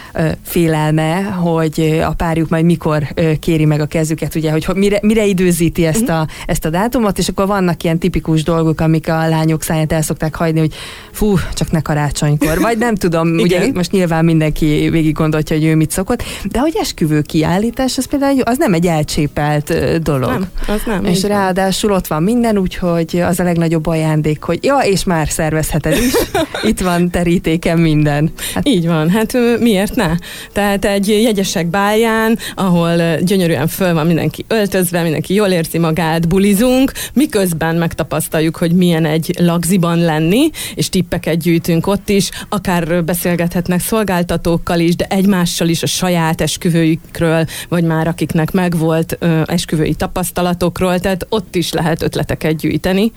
félelme, 0.42 1.20
hogy 1.22 2.00
a 2.04 2.12
párjuk 2.12 2.48
majd 2.48 2.64
mikor 2.64 3.02
kéri 3.40 3.64
meg 3.64 3.80
a 3.80 3.86
kezüket, 3.86 4.34
ugye, 4.34 4.50
hogy 4.50 4.66
mire, 4.74 4.98
mire 5.02 5.24
időzíti 5.24 5.86
ezt 5.86 6.06
mhm. 6.06 6.12
a, 6.12 6.26
ezt 6.46 6.64
a 6.64 6.70
dátumot, 6.70 7.18
és 7.18 7.28
akkor 7.28 7.46
vannak 7.46 7.82
ilyen 7.82 7.98
tipikus 7.98 8.42
dolgok, 8.42 8.80
amik 8.80 9.08
a 9.08 9.28
lányok 9.28 9.62
száját 9.62 9.92
el 9.92 10.02
szokták 10.02 10.34
hagyni, 10.34 10.58
hogy 10.58 10.74
fú, 11.12 11.38
csak 11.54 11.70
ne 11.70 11.80
karácsonykor, 11.80 12.60
vagy 12.60 12.78
nem 12.78 12.94
tudom, 12.94 13.28
ugye 13.28 13.72
most 13.74 13.90
nyilván 13.90 14.24
mindenki 14.24 14.57
mindenki 14.60 14.90
végig 14.90 15.14
gondolja, 15.14 15.46
hogy 15.48 15.64
ő 15.64 15.74
mit 15.74 15.90
szokott, 15.90 16.22
de 16.44 16.58
hogy 16.58 16.76
esküvő 16.80 17.20
kiállítás, 17.20 17.98
az 17.98 18.06
például 18.06 18.40
az 18.40 18.58
nem 18.58 18.72
egy 18.72 18.86
elcsépelt 18.86 19.98
dolog. 20.02 20.30
Nem, 20.30 20.48
az 20.66 20.80
nem. 20.86 21.04
És 21.04 21.22
ráadásul 21.22 21.92
ott 21.92 22.06
van 22.06 22.22
minden, 22.22 22.58
úgyhogy 22.58 23.20
az 23.20 23.40
a 23.40 23.42
legnagyobb 23.42 23.86
ajándék, 23.86 24.42
hogy 24.42 24.58
ja, 24.64 24.78
és 24.78 25.04
már 25.04 25.28
szervezheted 25.28 25.96
is. 25.96 26.12
Itt 26.70 26.80
van 26.80 27.10
terítéken 27.10 27.78
minden. 27.78 28.32
Hát... 28.54 28.68
Így 28.68 28.86
van, 28.86 29.10
hát 29.10 29.36
miért 29.60 29.94
ne? 29.94 30.10
Tehát 30.52 30.84
egy 30.84 31.08
jegyesek 31.08 31.66
báján, 31.66 32.38
ahol 32.54 33.16
gyönyörűen 33.20 33.66
föl 33.66 33.94
van 33.94 34.06
mindenki 34.06 34.44
öltözve, 34.48 35.02
mindenki 35.02 35.34
jól 35.34 35.48
érzi 35.48 35.78
magát, 35.78 36.28
bulizunk, 36.28 36.92
miközben 37.12 37.76
megtapasztaljuk, 37.76 38.56
hogy 38.56 38.72
milyen 38.72 39.04
egy 39.04 39.34
lagziban 39.38 39.98
lenni, 39.98 40.50
és 40.74 40.88
tippeket 40.88 41.38
gyűjtünk 41.38 41.86
ott 41.86 42.08
is, 42.08 42.30
akár 42.48 43.04
beszélgethetnek 43.04 43.80
szolgáltatók, 43.80 44.47
hallgatókkal 44.48 44.80
is, 44.80 44.96
de 44.96 45.06
egymással 45.08 45.68
is 45.68 45.82
a 45.82 45.86
saját 45.86 46.40
esküvőjükről, 46.40 47.46
vagy 47.68 47.84
már 47.84 48.08
akiknek 48.08 48.50
megvolt 48.50 49.16
ö, 49.18 49.42
esküvői 49.46 49.94
tapasztalatokról, 49.94 50.98
tehát 50.98 51.26
ott 51.28 51.54
is 51.54 51.72
lehet 51.72 52.02
ötleteket 52.02 52.56
gyűjteni 52.56 53.12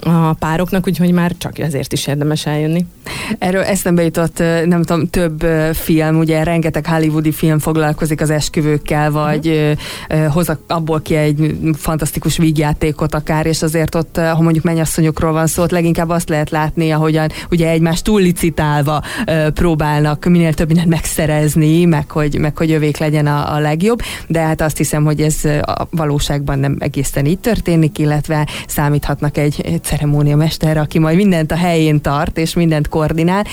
a 0.00 0.32
pároknak, 0.32 0.86
úgyhogy 0.86 1.12
már 1.12 1.32
csak 1.38 1.58
ezért 1.58 1.92
is 1.92 2.06
érdemes 2.06 2.46
eljönni. 2.46 2.86
Erről 3.38 3.62
eszembe 3.62 4.02
jutott, 4.02 4.38
nem 4.64 4.82
tudom, 4.82 5.08
több 5.08 5.46
film, 5.72 6.18
ugye 6.18 6.42
rengeteg 6.42 6.86
hollywoodi 6.86 7.32
film 7.32 7.58
foglalkozik 7.58 8.20
az 8.20 8.30
esküvőkkel, 8.30 9.10
vagy 9.10 9.76
uh-huh. 10.08 10.56
abból 10.66 11.00
ki 11.02 11.14
egy 11.14 11.58
fantasztikus 11.74 12.36
vígjátékot 12.36 13.14
akár, 13.14 13.46
és 13.46 13.62
azért 13.62 13.94
ott, 13.94 14.16
ha 14.16 14.42
mondjuk 14.42 14.64
mennyasszonyokról 14.64 15.32
van 15.32 15.46
szó, 15.46 15.62
ott 15.62 15.70
leginkább 15.70 16.08
azt 16.08 16.28
lehet 16.28 16.50
látni, 16.50 16.90
ahogyan 16.90 17.28
ugye 17.50 17.68
egymást 17.68 18.04
túllicitálva 18.04 19.02
próbálnak 19.54 20.24
minél 20.24 20.54
több 20.54 20.66
mindent 20.66 20.88
megszerezni, 20.88 21.84
meg 21.84 22.10
hogy, 22.10 22.38
meg 22.38 22.56
hogy 22.56 22.72
övék 22.72 22.96
legyen 22.98 23.26
a, 23.26 23.54
a 23.54 23.58
legjobb, 23.58 24.00
de 24.26 24.40
hát 24.40 24.60
azt 24.60 24.76
hiszem, 24.76 25.04
hogy 25.04 25.20
ez 25.20 25.44
a 25.44 25.86
valóságban 25.90 26.58
nem 26.58 26.76
egészen 26.78 27.26
így 27.26 27.38
történik, 27.38 27.98
illetve 27.98 28.46
számíthatnak 28.66 29.36
egy 29.36 29.80
ceremóniamester, 29.86 30.76
aki 30.76 30.98
majd 30.98 31.16
mindent 31.16 31.52
a 31.52 31.56
helyén 31.56 32.00
tart, 32.00 32.38
és 32.38 32.54
mindent 32.54 32.88
koordinál. 32.88 33.44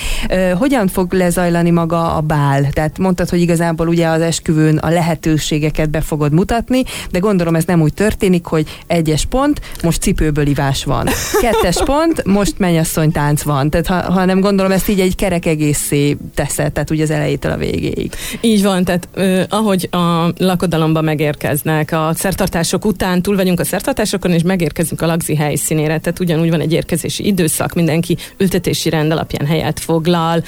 Hogyan 0.58 0.88
fog 0.88 1.12
lezajlani 1.12 1.70
maga 1.70 2.14
a 2.14 2.20
bál? 2.20 2.70
Tehát 2.70 2.98
mondtad, 2.98 3.28
hogy 3.28 3.40
igazából 3.40 3.88
ugye 3.88 4.06
az 4.06 4.20
esküvőn 4.20 4.76
a 4.76 4.88
lehetőségeket 4.88 5.90
be 5.90 6.00
fogod 6.00 6.32
mutatni, 6.32 6.82
de 7.10 7.18
gondolom 7.18 7.54
ez 7.54 7.64
nem 7.64 7.80
úgy 7.80 7.94
történik, 7.94 8.44
hogy 8.44 8.80
egyes 8.86 9.24
pont, 9.24 9.60
most 9.82 10.00
cipőből 10.00 10.46
ivás 10.46 10.84
van. 10.84 11.08
Kettes 11.40 11.82
pont, 11.84 12.24
most 12.24 12.58
mennyasszony 12.58 13.12
tánc 13.12 13.42
van. 13.42 13.70
Tehát 13.70 13.86
ha, 13.86 14.12
ha 14.12 14.24
nem 14.24 14.40
gondolom, 14.40 14.72
ezt 14.72 14.88
így 14.88 15.00
egy 15.00 15.14
kerek 15.14 15.46
egészé 15.46 16.16
teszed, 16.34 16.72
tehát 16.72 16.90
ugye 16.90 17.02
az 17.02 17.10
elejétől 17.10 17.52
a 17.52 17.56
végéig. 17.56 18.12
Így 18.40 18.62
van, 18.62 18.84
tehát 18.84 19.08
ö, 19.12 19.42
ahogy 19.48 19.88
a 19.90 20.32
lakodalomba 20.36 21.00
megérkeznek 21.00 21.92
a 21.92 22.10
szertartások 22.14 22.84
után, 22.84 23.22
túl 23.22 23.36
vagyunk 23.36 23.60
a 23.60 23.64
szertartásokon, 23.64 24.32
és 24.32 24.42
megérkezünk 24.42 25.02
a 25.02 25.06
lagzi 25.06 25.36
helyszínére. 25.36 25.98
Tehát 25.98 26.20
ugyanúgy 26.24 26.50
van 26.50 26.60
egy 26.60 26.72
érkezési 26.72 27.26
időszak, 27.26 27.74
mindenki 27.74 28.16
ültetési 28.36 28.88
rend 28.88 29.12
alapján 29.12 29.46
helyet 29.46 29.80
foglal, 29.80 30.42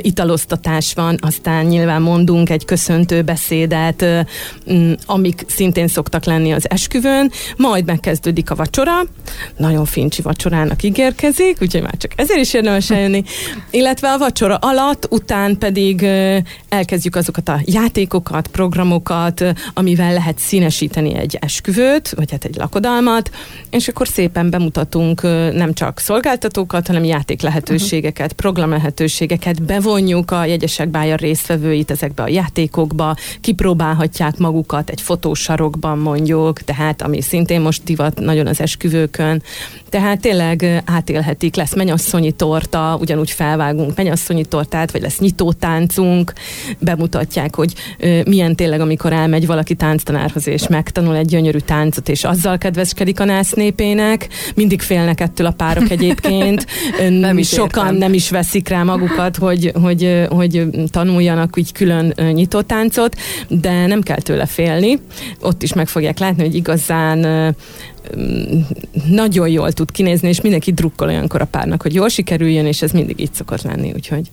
italoztatás 0.00 0.94
van, 0.94 1.16
aztán 1.20 1.66
nyilván 1.66 2.02
mondunk 2.02 2.50
egy 2.50 2.64
köszöntő 2.64 3.22
beszédet, 3.22 4.04
amik 5.06 5.44
szintén 5.46 5.88
szoktak 5.88 6.24
lenni 6.24 6.52
az 6.52 6.70
esküvőn, 6.70 7.30
majd 7.56 7.84
megkezdődik 7.86 8.50
a 8.50 8.54
vacsora, 8.54 8.92
nagyon 9.56 9.84
fincsi 9.84 10.22
vacsorának 10.22 10.82
ígérkezik, 10.82 11.56
úgyhogy 11.60 11.82
már 11.82 11.96
csak 11.96 12.12
ezért 12.16 12.40
is 12.40 12.54
érdemes 12.54 12.90
eljönni, 12.90 13.22
illetve 13.70 14.08
a 14.08 14.18
vacsora 14.18 14.56
alatt, 14.56 15.06
után 15.10 15.58
pedig 15.58 16.06
elkezdjük 16.68 17.16
azokat 17.16 17.48
a 17.48 17.60
játékokat, 17.64 18.46
programokat, 18.46 19.44
amivel 19.74 20.12
lehet 20.12 20.38
színesíteni 20.38 21.14
egy 21.14 21.38
esküvőt, 21.40 22.10
vagy 22.10 22.30
hát 22.30 22.44
egy 22.44 22.56
lakodalmat, 22.56 23.30
és 23.70 23.88
akkor 23.88 24.08
szépen 24.08 24.50
bemutatunk 24.50 25.19
nem 25.52 25.72
csak 25.72 25.98
szolgáltatókat, 25.98 26.86
hanem 26.86 27.04
játék 27.04 27.42
lehetőségeket, 27.42 28.24
uh-huh. 28.24 28.38
program 28.38 28.70
lehetőségeket, 28.70 29.62
bevonjuk 29.62 30.30
a 30.30 30.44
jegyesek 30.44 30.88
bája 30.88 31.16
résztvevőit 31.16 31.90
ezekbe 31.90 32.22
a 32.22 32.28
játékokba, 32.28 33.16
kipróbálhatják 33.40 34.36
magukat 34.36 34.90
egy 34.90 35.00
fotósarokban 35.00 35.98
mondjuk, 35.98 36.60
tehát 36.60 37.02
ami 37.02 37.20
szintén 37.20 37.60
most 37.60 37.84
divat 37.84 38.20
nagyon 38.20 38.46
az 38.46 38.60
esküvőkön, 38.60 39.42
tehát 39.88 40.20
tényleg 40.20 40.82
átélhetik, 40.84 41.56
lesz 41.56 41.74
menyasszonyi 41.74 42.32
torta, 42.32 42.96
ugyanúgy 43.00 43.30
felvágunk 43.30 43.96
menyasszonyi 43.96 44.44
tortát, 44.44 44.90
vagy 44.90 45.00
lesz 45.02 45.18
nyitótáncunk, 45.18 46.32
bemutatják, 46.78 47.54
hogy 47.54 47.74
milyen 48.24 48.56
tényleg, 48.56 48.80
amikor 48.80 49.12
elmegy 49.12 49.46
valaki 49.46 49.74
tánctanárhoz, 49.74 50.46
és 50.48 50.68
megtanul 50.68 51.16
egy 51.16 51.26
gyönyörű 51.26 51.58
táncot, 51.58 52.08
és 52.08 52.24
azzal 52.24 52.58
kedveskedik 52.58 53.20
a 53.20 53.24
nász 53.24 53.52
népének, 53.52 54.28
mindig 54.54 54.80
félnek 54.80 55.09
ettől 55.16 55.46
a 55.46 55.50
párok 55.50 55.90
egyébként, 55.90 56.66
nem 57.08 57.38
is 57.38 57.48
sokan 57.48 57.84
értem. 57.84 57.96
nem 57.96 58.12
is 58.12 58.30
veszik 58.30 58.68
rá 58.68 58.82
magukat, 58.82 59.36
hogy, 59.36 59.72
hogy, 59.82 60.26
hogy 60.28 60.66
tanuljanak 60.90 61.58
úgy 61.58 61.72
külön 61.72 62.14
nyitótáncot, 62.32 63.16
de 63.48 63.86
nem 63.86 64.00
kell 64.00 64.20
tőle 64.20 64.46
félni, 64.46 65.00
ott 65.40 65.62
is 65.62 65.72
meg 65.72 65.88
fogják 65.88 66.18
látni, 66.18 66.42
hogy 66.42 66.54
igazán 66.54 67.54
nagyon 69.08 69.48
jól 69.48 69.72
tud 69.72 69.90
kinézni, 69.90 70.28
és 70.28 70.40
mindenki 70.40 70.72
drukkol 70.72 71.08
olyankor 71.08 71.40
a 71.40 71.44
párnak, 71.44 71.82
hogy 71.82 71.94
jól 71.94 72.08
sikerüljön, 72.08 72.66
és 72.66 72.82
ez 72.82 72.90
mindig 72.90 73.20
így 73.20 73.34
szokott 73.34 73.62
lenni, 73.62 73.92
úgyhogy 73.94 74.30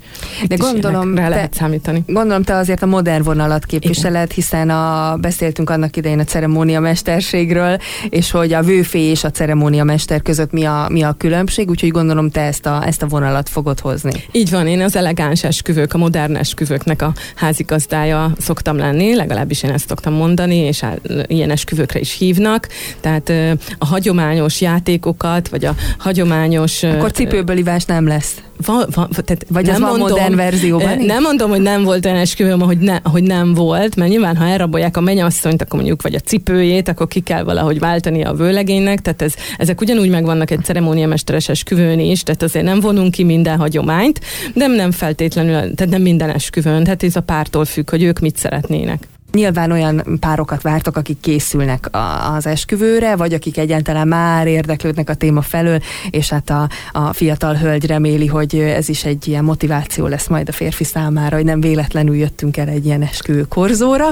De 0.47 0.55
gondolom, 0.55 1.15
rá 1.15 1.23
te, 1.23 1.29
lehet 1.29 1.53
számítani. 1.53 2.03
Gondolom 2.07 2.43
te 2.43 2.55
azért 2.55 2.81
a 2.81 2.85
modern 2.85 3.23
vonalat 3.23 3.65
képviseled, 3.65 4.31
hiszen 4.31 4.69
a, 4.69 5.15
beszéltünk 5.15 5.69
annak 5.69 5.95
idején 5.95 6.19
a 6.19 6.23
ceremóniamesterségről, 6.23 7.77
és 8.09 8.31
hogy 8.31 8.53
a 8.53 8.61
vőfé 8.61 8.99
és 9.01 9.23
a 9.23 9.31
ceremóniamester 9.31 10.21
között 10.21 10.51
mi 10.51 10.63
a, 10.63 10.87
mi 10.89 11.01
a 11.01 11.15
különbség, 11.17 11.69
úgyhogy 11.69 11.91
gondolom 11.91 12.29
te 12.29 12.41
ezt 12.41 12.65
a, 12.65 12.85
ezt 12.85 13.01
a 13.01 13.07
vonalat 13.07 13.49
fogod 13.49 13.79
hozni. 13.79 14.11
Így 14.31 14.49
van, 14.49 14.67
én 14.67 14.81
az 14.81 14.95
elegáns 14.95 15.43
esküvők, 15.43 15.93
a 15.93 15.97
modern 15.97 16.35
esküvőknek 16.35 17.01
a 17.01 17.13
házigazdája 17.35 18.31
szoktam 18.39 18.77
lenni, 18.77 19.15
legalábbis 19.15 19.63
én 19.63 19.71
ezt 19.71 19.87
szoktam 19.87 20.13
mondani, 20.13 20.55
és 20.55 20.83
ilyen 21.27 21.49
esküvőkre 21.49 21.99
is 21.99 22.17
hívnak. 22.17 22.67
Tehát 22.99 23.31
a 23.77 23.85
hagyományos 23.85 24.61
játékokat, 24.61 25.47
vagy 25.47 25.65
a 25.65 25.75
hagyományos... 25.97 26.83
Akkor 26.83 27.11
cipőből 27.11 27.57
ivás 27.57 27.85
nem 27.85 28.07
lesz. 28.07 28.35
Va, 28.65 28.85
va, 28.93 29.07
tehát 29.07 29.45
vagy 29.47 29.65
nem 29.65 29.73
az 29.73 29.79
mondom, 29.79 29.99
van 29.99 30.09
modern 30.09 30.35
verzióban 30.35 30.97
Nem 30.99 31.21
mondom, 31.21 31.49
hogy 31.49 31.61
nem 31.61 31.83
volt 31.83 32.05
olyan 32.05 32.17
esküvőm, 32.17 32.59
hogy, 32.59 32.77
ne, 32.77 32.97
hogy 33.03 33.23
nem 33.23 33.53
volt, 33.53 33.95
mert 33.95 34.09
nyilván, 34.09 34.37
ha 34.37 34.47
elrabolják 34.47 34.97
a 34.97 35.01
mennyasszonyt, 35.01 35.61
akkor 35.61 35.75
mondjuk, 35.75 36.01
vagy 36.01 36.15
a 36.15 36.19
cipőjét, 36.19 36.87
akkor 36.87 37.07
ki 37.07 37.19
kell 37.19 37.43
valahogy 37.43 37.79
váltani 37.79 38.23
a 38.23 38.33
vőlegénynek, 38.33 39.01
tehát 39.01 39.21
ez, 39.21 39.33
ezek 39.57 39.81
ugyanúgy 39.81 40.09
megvannak 40.09 40.51
egy 40.51 40.63
ceremóniamesteres 40.63 41.49
esküvőn 41.49 41.99
is, 41.99 42.23
tehát 42.23 42.43
azért 42.43 42.65
nem 42.65 42.79
vonunk 42.79 43.11
ki 43.11 43.23
minden 43.23 43.57
hagyományt, 43.57 44.19
de 44.53 44.67
nem 44.67 44.91
feltétlenül, 44.91 45.73
tehát 45.75 45.89
nem 45.89 46.01
minden 46.01 46.29
esküvőn, 46.29 46.83
tehát 46.83 47.03
ez 47.03 47.15
a 47.15 47.21
pártól 47.21 47.65
függ, 47.65 47.89
hogy 47.89 48.03
ők 48.03 48.19
mit 48.19 48.37
szeretnének. 48.37 49.07
Nyilván 49.37 49.71
olyan 49.71 50.17
párokat 50.19 50.61
vártok, 50.61 50.97
akik 50.97 51.19
készülnek 51.19 51.89
az 52.35 52.45
esküvőre, 52.45 53.15
vagy 53.15 53.33
akik 53.33 53.57
egyáltalán 53.57 54.07
már 54.07 54.47
érdeklődnek 54.47 55.09
a 55.09 55.13
téma 55.13 55.41
felől, 55.41 55.79
és 56.09 56.29
hát 56.29 56.49
a, 56.49 56.69
a 56.91 57.13
fiatal 57.13 57.55
hölgy 57.55 57.85
reméli, 57.85 58.27
hogy 58.27 58.55
ez 58.55 58.89
is 58.89 59.03
egy 59.03 59.27
ilyen 59.27 59.43
motiváció 59.43 60.07
lesz 60.07 60.27
majd 60.27 60.49
a 60.49 60.51
férfi 60.51 60.83
számára, 60.83 61.35
hogy 61.35 61.45
nem 61.45 61.61
véletlenül 61.61 62.15
jöttünk 62.15 62.57
el 62.57 62.67
egy 62.67 62.85
ilyen 62.85 63.01
esküvő 63.01 63.41
korzóra. 63.41 64.07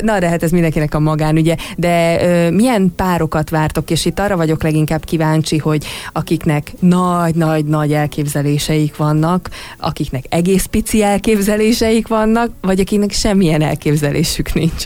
Na, 0.00 0.18
de 0.18 0.28
hát 0.28 0.42
ez 0.42 0.50
mindenkinek 0.50 0.94
a 0.94 0.98
magánügye. 0.98 1.56
De 1.76 2.20
milyen 2.50 2.92
párokat 2.96 3.50
vártok, 3.50 3.90
és 3.90 4.04
itt 4.04 4.18
arra 4.18 4.36
vagyok 4.36 4.62
leginkább 4.62 5.04
kíváncsi, 5.04 5.58
hogy 5.58 5.84
akiknek 6.12 6.72
nagy-nagy-nagy 6.78 7.92
elképzeléseik 7.92 8.96
vannak, 8.96 9.50
akiknek 9.78 10.24
egész 10.28 10.64
pici 10.64 11.02
elképzeléseik 11.02 12.08
vannak, 12.08 12.50
vagy 12.60 12.80
akiknek 12.80 13.12
semmilyen 13.12 13.62
elképzelésük 13.62 14.56
nincs. 14.58 14.84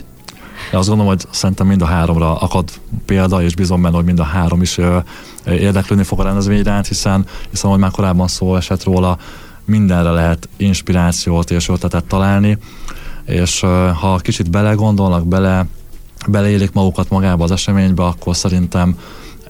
Én 0.71 0.79
azt 0.79 0.87
gondolom, 0.87 1.13
hogy 1.13 1.25
szerintem 1.31 1.67
mind 1.67 1.81
a 1.81 1.85
háromra 1.85 2.35
akad 2.35 2.69
példa, 3.05 3.41
és 3.41 3.55
bizony 3.55 3.81
benne, 3.81 3.95
hogy 3.95 4.05
mind 4.05 4.19
a 4.19 4.23
három 4.23 4.61
is 4.61 4.79
érdeklődni 5.45 6.05
fog 6.05 6.19
a 6.19 6.23
rendezvény 6.23 6.57
iránt, 6.57 6.87
hiszen, 6.87 7.25
hiszen 7.49 7.69
ahogy 7.69 7.81
már 7.81 7.91
korábban 7.91 8.27
szó 8.27 8.55
esett 8.55 8.83
róla, 8.83 9.17
mindenre 9.65 10.09
lehet 10.09 10.49
inspirációt 10.57 11.51
és 11.51 11.69
ötletet 11.69 12.05
találni, 12.05 12.57
és 13.25 13.59
ha 13.99 14.17
kicsit 14.17 14.49
belegondolnak, 14.49 15.27
bele, 15.27 15.65
beleélik 16.27 16.71
magukat 16.71 17.09
magába 17.09 17.43
az 17.43 17.51
eseménybe, 17.51 18.03
akkor 18.03 18.35
szerintem 18.35 18.97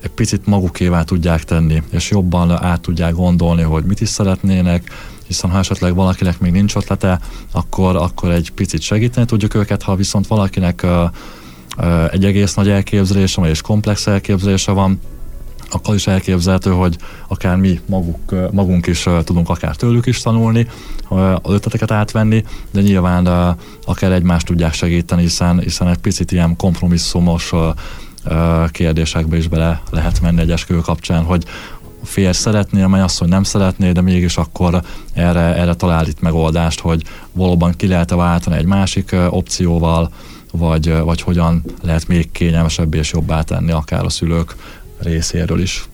egy 0.01 0.09
picit 0.09 0.45
magukévá 0.45 1.03
tudják 1.03 1.43
tenni, 1.43 1.83
és 1.89 2.09
jobban 2.09 2.51
át 2.51 2.81
tudják 2.81 3.13
gondolni, 3.13 3.61
hogy 3.61 3.83
mit 3.83 4.01
is 4.01 4.09
szeretnének, 4.09 5.11
hiszen 5.27 5.49
ha 5.49 5.57
esetleg 5.57 5.95
valakinek 5.95 6.39
még 6.39 6.51
nincs 6.51 6.75
ötlete, 6.75 7.19
akkor, 7.51 7.95
akkor 7.95 8.31
egy 8.31 8.51
picit 8.51 8.81
segíteni 8.81 9.25
tudjuk 9.25 9.53
őket, 9.53 9.83
ha 9.83 9.95
viszont 9.95 10.27
valakinek 10.27 10.85
egy 12.11 12.25
egész 12.25 12.53
nagy 12.53 12.69
elképzelése 12.69 13.41
vagy 13.41 13.49
és 13.49 13.61
komplex 13.61 14.07
elképzelése 14.07 14.71
van, 14.71 14.99
akkor 15.69 15.95
is 15.95 16.07
elképzelhető, 16.07 16.71
hogy 16.71 16.97
akár 17.27 17.55
mi 17.55 17.79
maguk, 17.85 18.51
magunk 18.51 18.87
is 18.87 19.07
tudunk 19.23 19.49
akár 19.49 19.75
tőlük 19.75 20.05
is 20.05 20.21
tanulni, 20.21 20.67
az 21.41 21.53
ötleteket 21.53 21.91
átvenni, 21.91 22.43
de 22.71 22.81
nyilván 22.81 23.55
akár 23.85 24.11
egymást 24.11 24.45
tudják 24.45 24.73
segíteni, 24.73 25.21
hiszen, 25.21 25.59
hiszen 25.59 25.87
egy 25.87 25.97
picit 25.97 26.31
ilyen 26.31 26.55
kompromisszumos 26.55 27.51
kérdésekbe 28.71 29.37
is 29.37 29.47
bele 29.47 29.81
lehet 29.89 30.21
menni 30.21 30.41
egy 30.41 30.51
esküvő 30.51 30.79
kapcsán, 30.79 31.23
hogy 31.23 31.45
férj 32.03 32.31
szeretné, 32.31 32.81
a 32.81 32.87
mennyasszony 32.87 33.27
nem 33.27 33.43
szeretné, 33.43 33.91
de 33.91 34.01
mégis 34.01 34.37
akkor 34.37 34.81
erre, 35.13 35.55
erre 35.55 35.73
talál 35.73 36.07
itt 36.07 36.21
megoldást, 36.21 36.79
hogy 36.79 37.03
valóban 37.31 37.73
ki 37.75 37.87
lehet-e 37.87 38.15
váltani 38.15 38.55
egy 38.55 38.65
másik 38.65 39.15
opcióval, 39.29 40.11
vagy, 40.51 40.97
vagy 40.97 41.21
hogyan 41.21 41.63
lehet 41.81 42.07
még 42.07 42.31
kényelmesebb 42.31 42.93
és 42.93 43.11
jobbá 43.11 43.41
tenni 43.41 43.71
akár 43.71 44.05
a 44.05 44.09
szülők 44.09 44.55
részéről 44.99 45.61
is. 45.61 45.87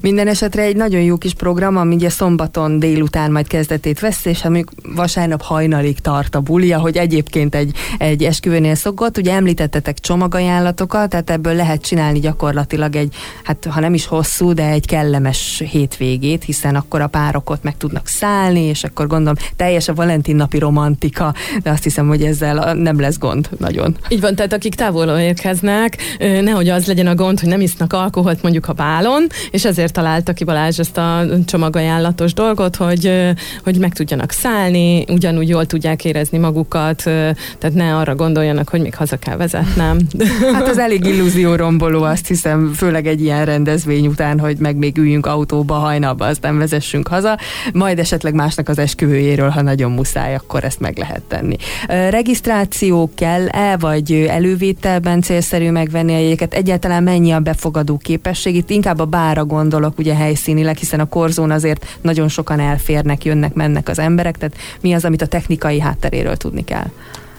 Minden 0.00 0.28
esetre 0.28 0.62
egy 0.62 0.76
nagyon 0.76 1.00
jó 1.00 1.16
kis 1.16 1.34
program, 1.34 1.76
ami 1.76 1.94
ugye 1.94 2.08
szombaton 2.08 2.78
délután 2.78 3.32
majd 3.32 3.46
kezdetét 3.46 4.00
vesz, 4.00 4.24
és 4.24 4.44
amik 4.44 4.66
vasárnap 4.94 5.42
hajnalig 5.42 5.98
tart 6.00 6.34
a 6.34 6.40
buli, 6.40 6.70
hogy 6.70 6.96
egyébként 6.96 7.54
egy, 7.54 7.76
egy 7.98 8.24
esküvőnél 8.24 8.74
szokott. 8.74 9.18
Ugye 9.18 9.32
említettetek 9.32 9.98
csomagajánlatokat, 9.98 11.08
tehát 11.08 11.30
ebből 11.30 11.54
lehet 11.54 11.82
csinálni 11.82 12.18
gyakorlatilag 12.18 12.96
egy, 12.96 13.14
hát 13.42 13.66
ha 13.70 13.80
nem 13.80 13.94
is 13.94 14.06
hosszú, 14.06 14.52
de 14.52 14.68
egy 14.68 14.86
kellemes 14.86 15.62
hétvégét, 15.70 16.44
hiszen 16.44 16.74
akkor 16.74 17.00
a 17.00 17.06
párok 17.06 17.58
meg 17.62 17.76
tudnak 17.76 18.06
szállni, 18.06 18.60
és 18.60 18.84
akkor 18.84 19.06
gondolom 19.06 19.34
teljes 19.56 19.88
a 19.88 19.94
Valentin 19.94 20.36
napi 20.36 20.58
romantika, 20.58 21.34
de 21.62 21.70
azt 21.70 21.82
hiszem, 21.82 22.08
hogy 22.08 22.22
ezzel 22.22 22.74
nem 22.74 23.00
lesz 23.00 23.18
gond 23.18 23.48
nagyon. 23.58 23.96
Így 24.08 24.20
van, 24.20 24.34
tehát 24.34 24.52
akik 24.52 24.74
távolról 24.74 25.18
érkeznek, 25.18 25.96
nehogy 26.18 26.68
az 26.68 26.86
legyen 26.86 27.06
a 27.06 27.14
gond, 27.14 27.40
hogy 27.40 27.48
nem 27.48 27.60
isznak 27.60 27.92
alkoholt 27.92 28.42
mondjuk 28.42 28.68
a 28.68 28.72
bálon, 28.72 29.26
és 29.54 29.64
ezért 29.64 29.92
találta 29.92 30.32
ki 30.32 30.44
Balázs 30.44 30.78
ezt 30.78 30.98
a 30.98 31.24
csomagajánlatos 31.44 32.32
dolgot, 32.32 32.76
hogy, 32.76 33.32
hogy 33.64 33.78
meg 33.78 33.92
tudjanak 33.92 34.30
szállni, 34.30 35.04
ugyanúgy 35.08 35.48
jól 35.48 35.66
tudják 35.66 36.04
érezni 36.04 36.38
magukat, 36.38 37.02
tehát 37.02 37.72
ne 37.72 37.96
arra 37.96 38.14
gondoljanak, 38.14 38.68
hogy 38.68 38.80
még 38.80 38.94
haza 38.94 39.16
kell 39.16 39.36
vezetnem. 39.36 39.98
Hát 40.52 40.68
az 40.68 40.78
elég 40.78 41.04
illúzió 41.04 41.54
romboló, 41.54 42.02
azt 42.02 42.26
hiszem, 42.26 42.72
főleg 42.76 43.06
egy 43.06 43.22
ilyen 43.22 43.44
rendezvény 43.44 44.06
után, 44.06 44.38
hogy 44.40 44.56
meg 44.58 44.76
még 44.76 44.98
üljünk 44.98 45.26
autóba 45.26 45.74
hajnalba, 45.74 46.26
aztán 46.26 46.58
vezessünk 46.58 47.08
haza, 47.08 47.38
majd 47.72 47.98
esetleg 47.98 48.34
másnak 48.34 48.68
az 48.68 48.78
esküvőjéről, 48.78 49.48
ha 49.48 49.62
nagyon 49.62 49.90
muszáj, 49.90 50.34
akkor 50.34 50.64
ezt 50.64 50.80
meg 50.80 50.98
lehet 50.98 51.22
tenni. 51.22 51.56
Regisztráció 51.86 53.10
kell-e, 53.14 53.76
vagy 53.76 54.12
elővételben 54.28 55.20
célszerű 55.20 55.70
megvenni 55.70 56.14
a 56.14 56.18
jegyeket? 56.18 56.54
Egyáltalán 56.54 57.02
mennyi 57.02 57.30
a 57.30 57.40
befogadó 57.40 57.96
képesség? 57.96 58.54
Itt 58.54 58.70
inkább 58.70 58.98
a 58.98 59.04
bára 59.04 59.43
gondolok 59.46 59.98
ugye 59.98 60.14
helyszínileg, 60.14 60.76
hiszen 60.76 61.00
a 61.00 61.08
korzón 61.08 61.50
azért 61.50 61.98
nagyon 62.00 62.28
sokan 62.28 62.60
elférnek, 62.60 63.24
jönnek, 63.24 63.54
mennek 63.54 63.88
az 63.88 63.98
emberek, 63.98 64.36
tehát 64.38 64.56
mi 64.80 64.92
az, 64.92 65.04
amit 65.04 65.22
a 65.22 65.26
technikai 65.26 65.80
hátteréről 65.80 66.36
tudni 66.36 66.64
kell? 66.64 66.90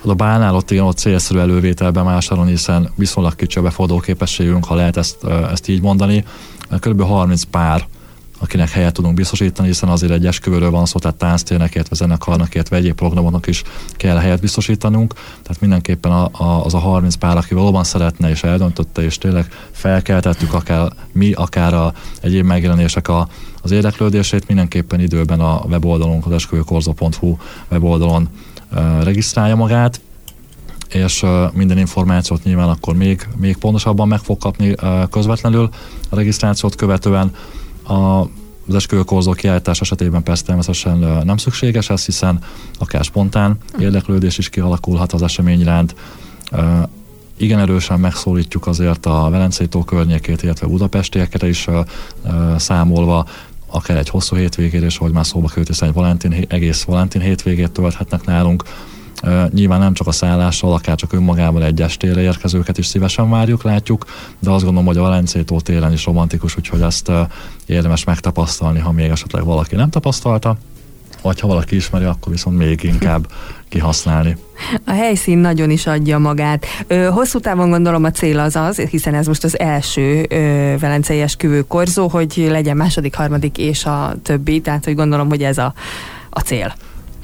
A 0.08 0.14
bánál 0.14 0.56
ott 0.56 0.72
igen, 0.72 0.84
ott 0.84 0.98
célszerű 0.98 1.40
elővételben 1.40 2.06
vásárolni, 2.06 2.52
hiszen 2.52 2.92
viszonylag 2.96 3.36
kicsi 3.36 3.60
a 3.60 3.62
beforduló 3.62 4.00
képességünk, 4.00 4.66
ha 4.66 4.76
lehet 4.76 4.98
ezt, 4.98 5.18
ezt 5.52 5.68
így 5.68 5.82
mondani. 5.82 6.24
Körülbelül 6.80 7.14
30 7.14 7.44
pár 7.44 7.88
akinek 8.46 8.70
helyet 8.70 8.94
tudunk 8.94 9.16
biztosítani, 9.16 9.68
hiszen 9.68 9.90
azért 9.90 10.12
egy 10.12 10.26
esküvőről 10.26 10.72
van 10.72 10.86
szó, 10.86 11.00
tehát 11.00 11.18
tánctérnek, 11.18 11.76
illetve 11.76 11.96
zenekarnak, 11.96 12.56
illetve 12.56 12.78
egyéb 12.78 12.96
programoknak 12.96 13.48
is 13.48 13.64
kell 13.92 14.18
helyet 14.18 14.42
biztosítanunk. 14.42 15.14
Tehát 15.14 15.60
mindenképpen 15.60 16.12
a, 16.12 16.30
a, 16.32 16.66
az 16.66 16.74
a 16.74 16.78
30 16.78 17.16
pár, 17.16 17.38
aki 17.38 17.54
valóban 17.54 17.84
szeretne 17.84 18.30
és 18.30 18.44
eldöntötte, 18.44 19.02
és 19.02 19.18
tényleg 19.18 19.48
felkeltettük 19.72 20.54
akár 20.54 20.92
mi, 21.12 21.32
akár 21.32 21.74
a 21.74 21.94
egyéb 22.22 22.46
megjelenések 22.46 23.08
a, 23.08 23.28
az 23.62 23.72
érdeklődését, 23.72 24.48
mindenképpen 24.48 25.00
időben 25.00 25.40
a 25.40 25.62
weboldalon, 25.70 26.22
az 26.26 26.32
esküvőkorzo.hu 26.32 27.38
weboldalon 27.72 28.30
uh, 28.72 29.04
regisztrálja 29.04 29.56
magát, 29.56 30.02
és 30.90 31.26
minden 31.54 31.78
információt 31.78 32.44
nyilván 32.44 32.70
akkor 32.70 32.96
még, 32.96 33.28
még 33.38 33.58
pontosabban 33.58 34.08
meg 34.08 34.20
fog 34.20 34.38
kapni 34.38 34.76
közvetlenül 35.10 35.70
a 36.10 36.16
regisztrációt 36.16 36.76
követően 36.76 37.32
a 37.88 38.30
az 38.68 38.76
esküvőkorzó 38.76 39.32
kiállítás 39.32 39.82
esetében 39.82 40.24
persze 40.24 40.44
természetesen 40.44 40.98
nem 41.24 41.38
szükséges 41.38 41.90
ez, 41.90 42.06
hiszen 42.06 42.40
akár 42.80 43.04
spontán 43.04 43.58
érdeklődés 43.80 44.38
is 44.38 44.50
kialakulhat 44.50 45.14
az 45.14 45.22
esemény 45.22 45.60
iránt. 45.60 45.96
Igen 47.38 47.60
erősen 47.60 48.00
megszólítjuk 48.00 48.68
azért 48.68 49.06
a 49.06 49.28
Velencei 49.30 49.68
tó 49.68 49.84
környékét, 49.84 50.44
illetve 50.44 50.68
budapestieket 50.68 51.44
is 51.44 51.68
számolva, 52.58 53.26
akár 53.68 53.98
egy 53.98 54.10
hosszú 54.10 54.36
hétvégére, 54.36 54.86
és 54.86 54.98
hogy 54.98 55.12
már 55.12 55.26
szóba 55.26 55.48
került, 55.48 55.68
hiszen 55.68 55.88
egy 55.88 55.94
Valentin, 55.94 56.46
egész 56.48 56.84
Valentin 56.84 57.22
hétvégét 57.22 57.72
tölthetnek 57.72 58.26
nálunk. 58.26 58.64
Nyilván 59.54 59.80
nem 59.80 59.94
csak 59.94 60.08
a 60.08 60.12
szállással, 60.12 60.74
akár 60.74 60.96
csak 60.96 61.14
önmagában 61.14 61.62
egy 61.62 61.82
estére 61.82 62.22
érkezőket 62.22 62.78
is 62.78 62.86
szívesen 62.86 63.30
várjuk, 63.30 63.64
látjuk, 63.64 64.06
de 64.40 64.50
azt 64.50 64.64
gondolom, 64.64 64.88
hogy 64.88 64.98
a 64.98 65.02
Valencétó 65.02 65.60
télen 65.60 65.92
is 65.92 66.06
romantikus, 66.06 66.58
úgyhogy 66.58 66.82
ezt 66.82 67.12
érdemes 67.66 68.04
megtapasztalni, 68.04 68.80
ha 68.80 68.92
még 68.92 69.10
esetleg 69.10 69.44
valaki 69.44 69.76
nem 69.76 69.90
tapasztalta 69.90 70.58
vagy 71.26 71.40
ha 71.40 71.48
valaki 71.48 71.76
ismeri, 71.76 72.06
akkor 72.06 72.32
viszont 72.32 72.58
még 72.58 72.84
inkább 72.84 73.28
kihasználni. 73.70 74.38
A 74.86 74.92
helyszín 74.92 75.38
nagyon 75.38 75.70
is 75.70 75.88
adja 75.88 76.18
magát. 76.18 76.66
Ö, 76.88 77.06
hosszú 77.06 77.40
távon 77.40 77.70
gondolom 77.70 78.04
a 78.04 78.12
cél 78.12 78.40
az 78.40 78.56
az, 78.56 78.78
hiszen 78.78 79.14
ez 79.14 79.28
most 79.28 79.44
az 79.44 79.60
első 79.60 80.26
ö, 80.30 80.36
velencei 80.80 81.22
esküvő 81.22 81.62
korzó, 81.62 82.08
hogy 82.08 82.48
legyen 82.50 82.78
második, 82.78 83.16
harmadik 83.16 83.58
és 83.58 83.86
a 83.86 84.16
többi, 84.24 84.62
tehát 84.62 84.86
hogy 84.86 84.96
gondolom, 84.96 85.30
hogy 85.30 85.44
ez 85.44 85.58
a, 85.58 85.74
a 86.30 86.40
cél. 86.40 86.74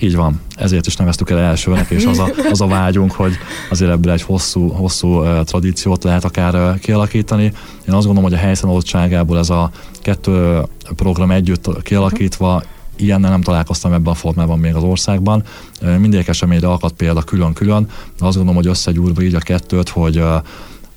Így 0.02 0.16
van, 0.16 0.42
ezért 0.56 0.88
is 0.88 0.96
neveztük 0.96 1.30
el 1.30 1.40
elsőnek, 1.40 1.90
és 1.90 2.06
az 2.06 2.20
a, 2.20 2.30
az 2.50 2.62
a 2.62 2.68
vágyunk, 2.68 3.12
hogy 3.12 3.34
azért 3.70 3.92
ebből 3.92 4.12
egy 4.12 4.22
hosszú, 4.22 4.68
hosszú 4.68 5.24
tradíciót 5.44 6.04
lehet 6.04 6.24
akár 6.24 6.80
kialakítani. 6.80 7.44
Én 7.88 7.94
azt 7.94 8.06
gondolom, 8.06 8.24
hogy 8.24 8.34
a 8.34 8.38
helyszín 8.38 8.70
adottságából 8.70 9.38
ez 9.38 9.50
a 9.50 9.72
kettő 10.02 10.62
program 10.96 11.32
együtt 11.32 11.82
kialakítva 11.84 12.64
ilyennel 12.96 13.30
nem 13.30 13.42
találkoztam 13.42 13.94
ebben 13.94 14.12
a 14.12 14.16
formában 14.16 14.60
még 14.60 14.76
az 14.76 14.84
országban. 14.84 15.44
Mindegyik 15.82 16.28
eseményre 16.28 16.68
akadt 16.68 16.96
példa 16.96 17.22
külön-külön, 17.22 17.84
de 18.18 18.26
azt 18.26 18.36
gondolom, 18.36 18.56
hogy 18.56 18.68
összegyúrva 18.68 19.22
így 19.22 19.36
a 19.36 19.40
kettőt, 19.40 19.90
hogy 19.90 20.24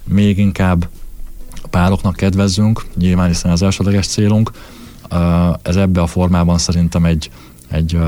még 0.05 0.39
inkább 0.39 0.89
pároknak 1.71 2.17
kedvezzünk, 2.17 2.85
nyilván 2.97 3.27
hiszen 3.27 3.51
az 3.51 3.63
elsődleges 3.63 4.07
célunk. 4.07 4.51
Ez 5.63 5.77
ebbe 5.77 6.01
a 6.01 6.07
formában 6.07 6.59
szerintem 6.59 7.05
egy, 7.05 7.31
egy, 7.69 7.99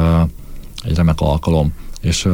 egy 0.87 0.97
remek 0.97 1.21
alkalom. 1.21 1.73
És 2.01 2.29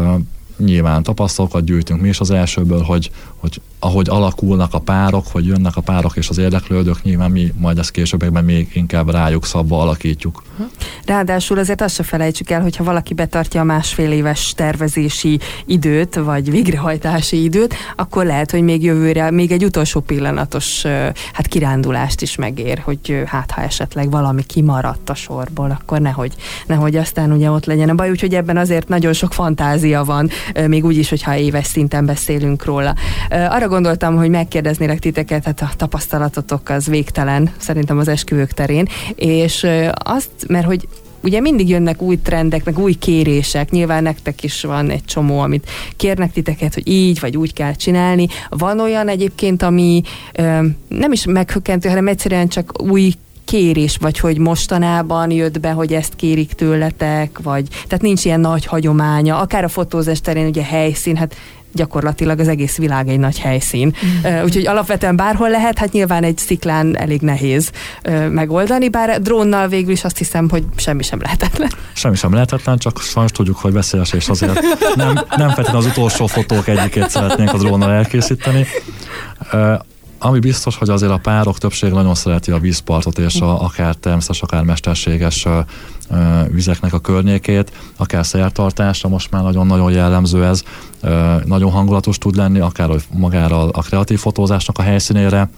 nyilván 0.58 1.02
tapasztalatokat 1.02 1.64
gyűjtünk 1.64 2.00
mi 2.00 2.08
is 2.08 2.20
az 2.20 2.30
elsőből, 2.30 2.82
hogy, 2.82 3.10
hogy 3.36 3.60
ahogy 3.78 4.08
alakulnak 4.08 4.74
a 4.74 4.78
párok, 4.78 5.26
hogy 5.32 5.46
jönnek 5.46 5.76
a 5.76 5.80
párok 5.80 6.16
és 6.16 6.28
az 6.28 6.38
érdeklődők, 6.38 7.02
nyilván 7.02 7.30
mi 7.30 7.52
majd 7.58 7.78
ezt 7.78 7.90
későbbekben 7.90 8.44
még 8.44 8.70
inkább 8.72 9.10
rájuk 9.10 9.44
szabva 9.44 9.80
alakítjuk. 9.80 10.42
Ráadásul 11.06 11.58
azért 11.58 11.80
azt 11.80 11.94
se 11.94 12.02
felejtsük 12.02 12.50
el, 12.50 12.62
hogyha 12.62 12.84
valaki 12.84 13.14
betartja 13.14 13.60
a 13.60 13.64
másfél 13.64 14.12
éves 14.12 14.52
tervezési 14.56 15.38
időt, 15.66 16.14
vagy 16.14 16.50
végrehajtási 16.50 17.42
időt, 17.42 17.74
akkor 17.96 18.24
lehet, 18.24 18.50
hogy 18.50 18.62
még 18.62 18.82
jövőre 18.82 19.30
még 19.30 19.52
egy 19.52 19.64
utolsó 19.64 20.00
pillanatos 20.00 20.82
hát 21.32 21.46
kirándulást 21.46 22.22
is 22.22 22.36
megér, 22.36 22.78
hogy 22.78 23.22
hát 23.26 23.50
ha 23.50 23.62
esetleg 23.62 24.10
valami 24.10 24.42
kimaradt 24.42 25.10
a 25.10 25.14
sorból, 25.14 25.78
akkor 25.80 26.00
nehogy, 26.00 26.32
nehogy 26.66 26.96
aztán 26.96 27.32
ugye 27.32 27.50
ott 27.50 27.64
legyen 27.64 27.88
a 27.88 27.94
baj, 27.94 28.10
úgyhogy 28.10 28.34
ebben 28.34 28.56
azért 28.56 28.88
nagyon 28.88 29.12
sok 29.12 29.32
fantázia 29.32 30.04
van, 30.04 30.30
még 30.66 30.84
úgy 30.84 30.96
is, 30.96 31.08
hogyha 31.08 31.36
éves 31.36 31.66
szinten 31.66 32.06
beszélünk 32.06 32.64
róla. 32.64 32.94
Arra 33.28 33.68
gondoltam, 33.68 34.16
hogy 34.16 34.30
megkérdeznélek 34.30 34.98
titeket, 34.98 35.44
hát 35.44 35.60
a 35.60 35.70
tapasztalatotok 35.76 36.68
az 36.68 36.86
végtelen, 36.86 37.50
szerintem 37.58 37.98
az 37.98 38.08
esküvők 38.08 38.52
terén, 38.52 38.88
és 39.14 39.66
azt, 39.94 40.30
mert 40.48 40.66
hogy 40.66 40.88
ugye 41.22 41.40
mindig 41.40 41.68
jönnek 41.68 42.02
új 42.02 42.18
trendek, 42.22 42.64
meg 42.64 42.78
új 42.78 42.92
kérések, 42.92 43.70
nyilván 43.70 44.02
nektek 44.02 44.42
is 44.42 44.62
van 44.62 44.90
egy 44.90 45.04
csomó, 45.04 45.38
amit 45.38 45.70
kérnek 45.96 46.32
titeket, 46.32 46.74
hogy 46.74 46.88
így 46.88 47.20
vagy 47.20 47.36
úgy 47.36 47.52
kell 47.52 47.74
csinálni. 47.74 48.26
Van 48.48 48.80
olyan 48.80 49.08
egyébként, 49.08 49.62
ami 49.62 50.02
ö, 50.34 50.42
nem 50.88 51.12
is 51.12 51.24
meghökkentő, 51.26 51.88
hanem 51.88 52.08
egyszerűen 52.08 52.48
csak 52.48 52.82
új 52.82 53.12
kérés, 53.52 53.96
vagy 54.00 54.18
hogy 54.18 54.38
mostanában 54.38 55.30
jött 55.30 55.60
be, 55.60 55.70
hogy 55.70 55.92
ezt 55.92 56.16
kérik 56.16 56.52
tőletek, 56.52 57.38
vagy 57.42 57.68
tehát 57.68 58.00
nincs 58.00 58.24
ilyen 58.24 58.40
nagy 58.40 58.64
hagyománya, 58.64 59.38
akár 59.38 59.64
a 59.64 59.68
fotózás 59.68 60.20
terén 60.20 60.46
ugye 60.46 60.62
helyszín, 60.62 61.16
hát 61.16 61.36
gyakorlatilag 61.72 62.38
az 62.38 62.48
egész 62.48 62.76
világ 62.76 63.08
egy 63.08 63.18
nagy 63.18 63.38
helyszín. 63.38 63.94
Mm. 64.06 64.42
Úgyhogy 64.42 64.66
alapvetően 64.66 65.16
bárhol 65.16 65.50
lehet, 65.50 65.78
hát 65.78 65.92
nyilván 65.92 66.24
egy 66.24 66.38
sziklán 66.38 66.98
elég 66.98 67.20
nehéz 67.20 67.70
megoldani, 68.30 68.88
bár 68.88 69.20
drónnal 69.20 69.68
végül 69.68 69.92
is 69.92 70.04
azt 70.04 70.18
hiszem, 70.18 70.48
hogy 70.48 70.64
semmi 70.76 71.02
sem 71.02 71.20
lehetetlen. 71.20 71.70
Semmi 71.92 72.16
sem 72.16 72.32
lehetetlen, 72.32 72.78
csak 72.78 73.00
sajnos 73.00 73.32
tudjuk, 73.32 73.56
hogy 73.56 73.72
veszélyes, 73.72 74.12
és 74.12 74.28
azért 74.28 74.60
nem, 74.94 75.14
nem 75.36 75.48
feltétlenül 75.48 75.80
az 75.80 75.86
utolsó 75.86 76.26
fotók 76.26 76.68
egyikét 76.68 77.10
szeretnénk 77.10 77.52
a 77.52 77.58
drónnal 77.58 77.92
elkészíteni. 77.92 78.66
Ami 80.24 80.38
biztos, 80.38 80.76
hogy 80.76 80.88
azért 80.88 81.12
a 81.12 81.18
párok 81.18 81.58
többség 81.58 81.92
nagyon 81.92 82.14
szereti 82.14 82.50
a 82.50 82.58
vízpartot 82.58 83.18
és 83.18 83.40
a, 83.40 83.62
akár 83.62 83.94
természetes, 83.94 84.42
akár 84.42 84.64
mesterséges 84.64 85.46
vizeknek 86.48 86.92
a 86.92 86.98
környékét, 86.98 87.72
akár 87.96 88.26
szertartásra, 88.26 89.08
most 89.08 89.30
már 89.30 89.42
nagyon-nagyon 89.42 89.92
jellemző 89.92 90.44
ez, 90.44 90.62
nagyon 91.44 91.70
hangulatos 91.70 92.18
tud 92.18 92.36
lenni, 92.36 92.58
akár 92.58 92.90
magára 93.12 93.68
a 93.68 93.82
kreatív 93.82 94.18
fotózásnak 94.18 94.78
a 94.78 94.82
helyszínére, 94.82 95.50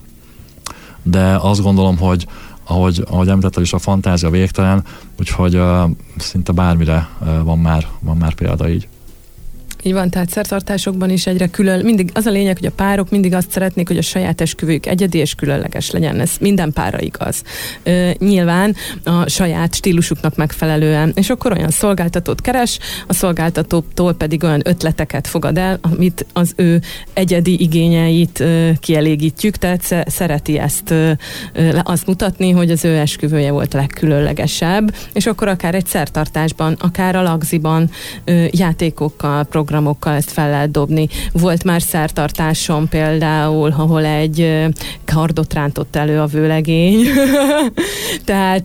de 1.03 1.39
azt 1.41 1.63
gondolom, 1.63 1.99
hogy 1.99 2.27
ahogy, 2.65 3.05
ahogy 3.11 3.29
említetted 3.29 3.63
is, 3.63 3.73
a 3.73 3.79
fantázia 3.79 4.31
végtelen, 4.31 4.85
úgyhogy 5.19 5.57
uh, 5.57 5.91
szinte 6.17 6.53
bármire 6.53 7.09
uh, 7.21 7.43
van, 7.43 7.59
már, 7.59 7.87
van 8.01 8.17
már 8.17 8.35
példa 8.35 8.69
így. 8.69 8.89
Így 9.87 9.93
van, 9.93 10.11
tehát 10.11 10.31
szertartásokban 10.31 11.11
is 11.11 11.27
egyre 11.27 11.47
külön, 11.47 11.85
mindig 11.85 12.11
az 12.15 12.27
a 12.27 12.31
lényeg, 12.31 12.59
hogy 12.59 12.67
a 12.67 12.71
párok 12.71 13.11
mindig 13.11 13.35
azt 13.35 13.51
szeretnék, 13.51 13.89
hogy 13.89 13.99
a 13.99 14.03
saját 14.03 14.41
esküvők 14.41 14.87
egyedi 14.87 15.19
és 15.19 15.35
különleges 15.35 15.91
legyen. 15.91 16.21
Ez 16.21 16.31
minden 16.41 16.73
pára 16.73 17.01
igaz. 17.01 17.43
Ö, 17.83 18.11
nyilván 18.19 18.75
a 19.05 19.29
saját 19.29 19.75
stílusuknak 19.75 20.37
megfelelően. 20.37 21.13
És 21.15 21.31
akkor 21.31 21.53
olyan 21.53 21.71
szolgáltatót 21.71 22.41
keres, 22.41 22.79
a 23.07 23.13
szolgáltatótól 23.13 24.13
pedig 24.15 24.45
olyan 24.45 24.61
ötleteket 24.65 25.27
fogad 25.27 25.59
el, 25.59 25.79
amit 25.81 26.27
az 26.33 26.53
ő 26.57 26.81
egyedi 27.13 27.63
igényeit 27.63 28.41
ö, 28.41 28.71
kielégítjük, 28.81 29.57
tehát 29.57 30.05
szereti 30.07 30.59
ezt 30.59 30.91
ö, 30.91 31.13
azt 31.83 32.07
mutatni, 32.07 32.51
hogy 32.51 32.71
az 32.71 32.85
ő 32.85 32.97
esküvője 32.97 33.51
volt 33.51 33.75
a 33.75 33.79
legkülönlegesebb, 33.79 34.95
és 35.13 35.27
akkor 35.27 35.49
akár 35.49 35.75
egy 35.75 35.87
szertartásban, 35.87 36.77
akár 36.79 37.17
a 37.17 37.23
lagziban 37.23 37.91
ö, 38.25 38.45
játékokkal, 38.51 39.45
program 39.45 39.73
programokkal 39.75 40.15
ezt 40.15 40.31
fel 40.31 40.51
lehet 40.51 40.71
dobni. 40.71 41.09
Volt 41.33 41.65
már 41.65 41.83
szertartásom 41.83 42.89
például, 42.89 43.71
ahol 43.71 44.05
egy 44.05 44.67
kardot 45.05 45.55
rántott 45.55 45.97
elő 45.97 46.21
a 46.21 46.27
vőlegény. 46.27 47.07
Tehát 48.25 48.63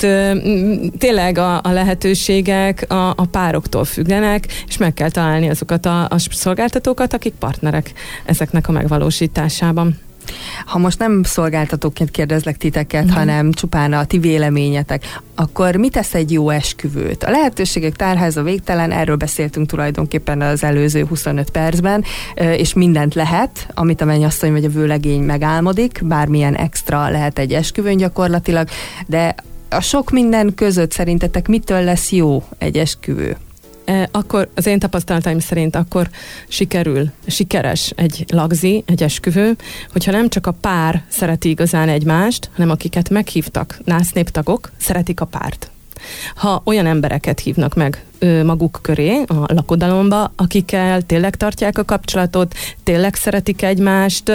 tényleg 0.98 1.38
a, 1.38 1.62
a 1.64 1.72
lehetőségek 1.72 2.86
a, 2.92 3.10
a 3.10 3.26
pároktól 3.32 3.86
függenek, 3.86 4.46
és 4.68 4.78
meg 4.78 4.94
kell 4.94 5.10
találni 5.10 5.50
azokat 5.50 5.86
a, 5.86 6.04
a 6.04 6.16
szolgáltatókat, 6.18 7.14
akik 7.14 7.34
partnerek 7.34 7.94
ezeknek 8.26 8.68
a 8.68 8.72
megvalósításában. 8.72 10.09
Ha 10.66 10.78
most 10.78 11.00
nem 11.00 11.24
szolgáltatóként 11.24 12.12
kérdezlek 12.12 12.58
titeket, 12.58 13.06
mm. 13.06 13.10
hanem 13.10 13.52
csupán 13.52 13.94
a 13.94 14.06
ti 14.06 14.18
véleményetek, 14.18 15.20
akkor 15.36 15.76
mit 15.76 15.92
tesz 15.92 16.14
egy 16.14 16.32
jó 16.32 16.50
esküvőt? 16.50 17.24
A 17.24 17.30
lehetőségek 17.30 17.96
tárháza 17.96 18.44
végtelen, 18.44 18.92
erről 18.92 19.16
beszéltünk 19.16 19.68
tulajdonképpen 19.68 20.42
az 20.42 20.64
előző 20.64 21.06
25 21.06 21.50
percben, 21.50 22.04
és 22.36 22.74
mindent 22.74 23.16
lehet, 23.16 23.68
amit 23.74 24.02
a 24.02 24.06
mennyasszony 24.06 24.52
vagy 24.52 24.66
a 24.66 24.70
vőlegény 24.70 25.22
megálmodik, 25.22 26.00
bármilyen 26.04 26.56
extra 26.56 27.10
lehet 27.10 27.40
egy 27.40 27.54
esküvőn 27.54 27.98
gyakorlatilag, 27.98 28.68
de 29.08 29.36
a 29.70 29.82
sok 29.82 30.10
minden 30.10 30.54
között 30.56 30.92
szerintetek 30.92 31.48
mitől 31.48 31.84
lesz 31.84 32.12
jó 32.12 32.44
egy 32.58 32.78
esküvő? 32.78 33.38
E, 33.90 34.10
akkor 34.12 34.50
az 34.56 34.66
én 34.66 34.80
tapasztalataim 34.80 35.40
szerint 35.40 35.76
akkor 35.76 36.10
sikerül, 36.48 37.10
sikeres 37.28 37.92
egy 37.96 38.26
lagzi, 38.28 38.84
egy 38.86 39.04
esküvő, 39.04 39.56
hogyha 39.92 40.12
nem 40.12 40.30
csak 40.30 40.48
a 40.48 40.52
pár 40.52 41.04
szereti 41.08 41.50
igazán 41.50 41.90
egymást, 41.90 42.50
hanem 42.54 42.70
akiket 42.70 43.10
meghívtak 43.10 43.80
násznéptagok, 43.86 44.72
szeretik 44.78 45.22
a 45.22 45.26
párt. 45.26 45.70
Ha 46.36 46.62
olyan 46.66 46.86
embereket 46.86 47.40
hívnak 47.40 47.76
meg 47.76 48.06
ö, 48.20 48.44
maguk 48.44 48.80
köré, 48.82 49.24
a 49.28 49.54
lakodalomba, 49.54 50.32
akikkel 50.36 51.02
tényleg 51.02 51.36
tartják 51.36 51.78
a 51.78 51.86
kapcsolatot, 51.86 52.54
tényleg 52.84 53.16
szeretik 53.16 53.62
egymást, 53.62 54.32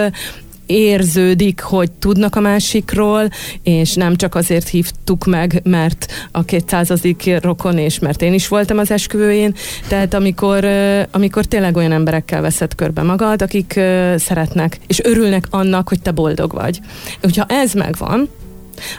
érződik, 0.65 1.61
hogy 1.61 1.91
tudnak 1.91 2.35
a 2.35 2.39
másikról, 2.39 3.29
és 3.63 3.93
nem 3.93 4.15
csak 4.15 4.35
azért 4.35 4.67
hívtuk 4.67 5.25
meg, 5.25 5.61
mert 5.63 6.05
a 6.31 6.43
kétszázadik 6.43 7.41
rokon, 7.41 7.77
és 7.77 7.99
mert 7.99 8.21
én 8.21 8.33
is 8.33 8.47
voltam 8.47 8.77
az 8.77 8.91
esküvőjén. 8.91 9.55
Tehát 9.87 10.13
amikor, 10.13 10.65
amikor 11.11 11.45
tényleg 11.45 11.75
olyan 11.75 11.91
emberekkel 11.91 12.41
veszed 12.41 12.75
körbe 12.75 13.01
magad, 13.01 13.41
akik 13.41 13.79
szeretnek, 14.15 14.79
és 14.87 15.03
örülnek 15.03 15.47
annak, 15.49 15.89
hogy 15.89 16.01
te 16.01 16.11
boldog 16.11 16.53
vagy. 16.53 16.79
Hogyha 17.21 17.45
ez 17.47 17.73
megvan, 17.73 18.29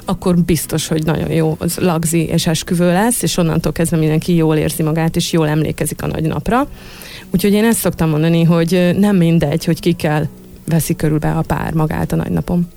akkor 0.05 0.39
biztos, 0.39 0.89
hogy 0.89 1.05
nagyon 1.05 1.31
jó 1.31 1.57
az 1.59 1.77
lagzi 1.77 2.27
és 2.27 2.47
esküvő 2.47 2.93
lesz, 2.93 3.23
és 3.23 3.37
onnantól 3.37 3.73
kezdve 3.73 3.97
mindenki 3.97 4.35
jól 4.35 4.57
érzi 4.57 4.83
magát, 4.83 5.17
és 5.17 5.33
jól 5.33 5.49
emlékezik 5.49 6.03
a 6.03 6.07
nagy 6.07 6.23
napra. 6.23 6.69
Úgyhogy 7.31 7.53
én 7.53 7.65
ezt 7.65 7.79
szoktam 7.79 8.11
mondani, 8.11 8.43
hogy 8.43 8.97
nem 8.99 9.17
mindegy, 9.17 9.65
hogy 9.65 9.81
ki 9.81 9.93
kell 9.93 10.27
veszi 10.67 10.97
körülbe 10.97 11.33
a 11.33 11.43
pár 11.43 11.73
magát 11.73 12.13
a 12.13 12.17
nagynapon. 12.17 12.69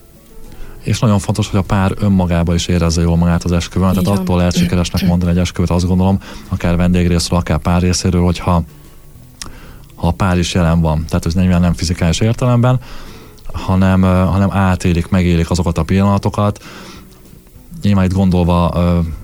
És 0.79 0.99
nagyon 0.99 1.19
fontos, 1.19 1.49
hogy 1.49 1.59
a 1.59 1.63
pár 1.63 1.93
önmagába 1.99 2.53
is 2.53 2.67
érezze 2.67 3.01
jól 3.01 3.17
magát 3.17 3.43
az 3.43 3.51
esküvőn. 3.51 3.89
Tehát 3.89 4.19
attól 4.19 4.37
lehet 4.37 4.57
sikeresnek 4.57 5.05
mondani 5.05 5.31
egy 5.31 5.37
esküvőt, 5.37 5.69
azt 5.69 5.87
gondolom, 5.87 6.19
akár 6.47 6.77
vendégrészről, 6.77 7.39
akár 7.39 7.57
pár 7.57 7.81
részéről, 7.81 8.23
hogyha 8.23 8.63
ha 9.99 10.07
a 10.07 10.11
pár 10.11 10.37
is 10.37 10.53
jelen 10.53 10.81
van. 10.81 11.05
Tehát 11.07 11.25
ez 11.25 11.33
nem, 11.33 11.61
nem 11.61 11.73
fizikális 11.73 12.19
értelemben, 12.19 12.79
hanem, 13.53 14.01
hanem 14.01 14.51
átélik, 14.51 15.09
megélik 15.09 15.49
azokat 15.49 15.77
a 15.77 15.83
pillanatokat, 15.83 16.63
nyilván 17.81 18.05
itt 18.05 18.13
gondolva 18.13 18.73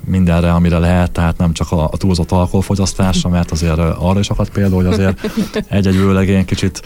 mindenre, 0.06 0.54
amire 0.54 0.78
lehet, 0.78 1.12
tehát 1.12 1.38
nem 1.38 1.54
csak 1.54 1.72
a, 1.72 1.84
a 1.84 1.98
túlzott 1.98 2.32
alkoholfogyasztásra, 2.32 3.30
mert 3.30 3.52
azért 3.52 3.80
arra 3.80 4.20
is 4.20 4.30
akadt 4.30 4.50
példa, 4.50 4.76
hogy 4.76 4.86
azért 4.86 5.30
egy-egy 5.70 5.98
vőlegény 5.98 6.46
kicsit 6.46 6.82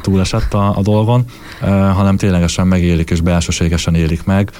túlesett 0.00 0.54
a, 0.54 0.76
a 0.76 0.82
dolgon, 0.82 1.24
hanem 1.94 2.16
ténylegesen 2.16 2.66
megélik 2.66 3.10
és 3.10 3.20
belsőségesen 3.20 3.94
élik 3.94 4.24
meg, 4.24 4.50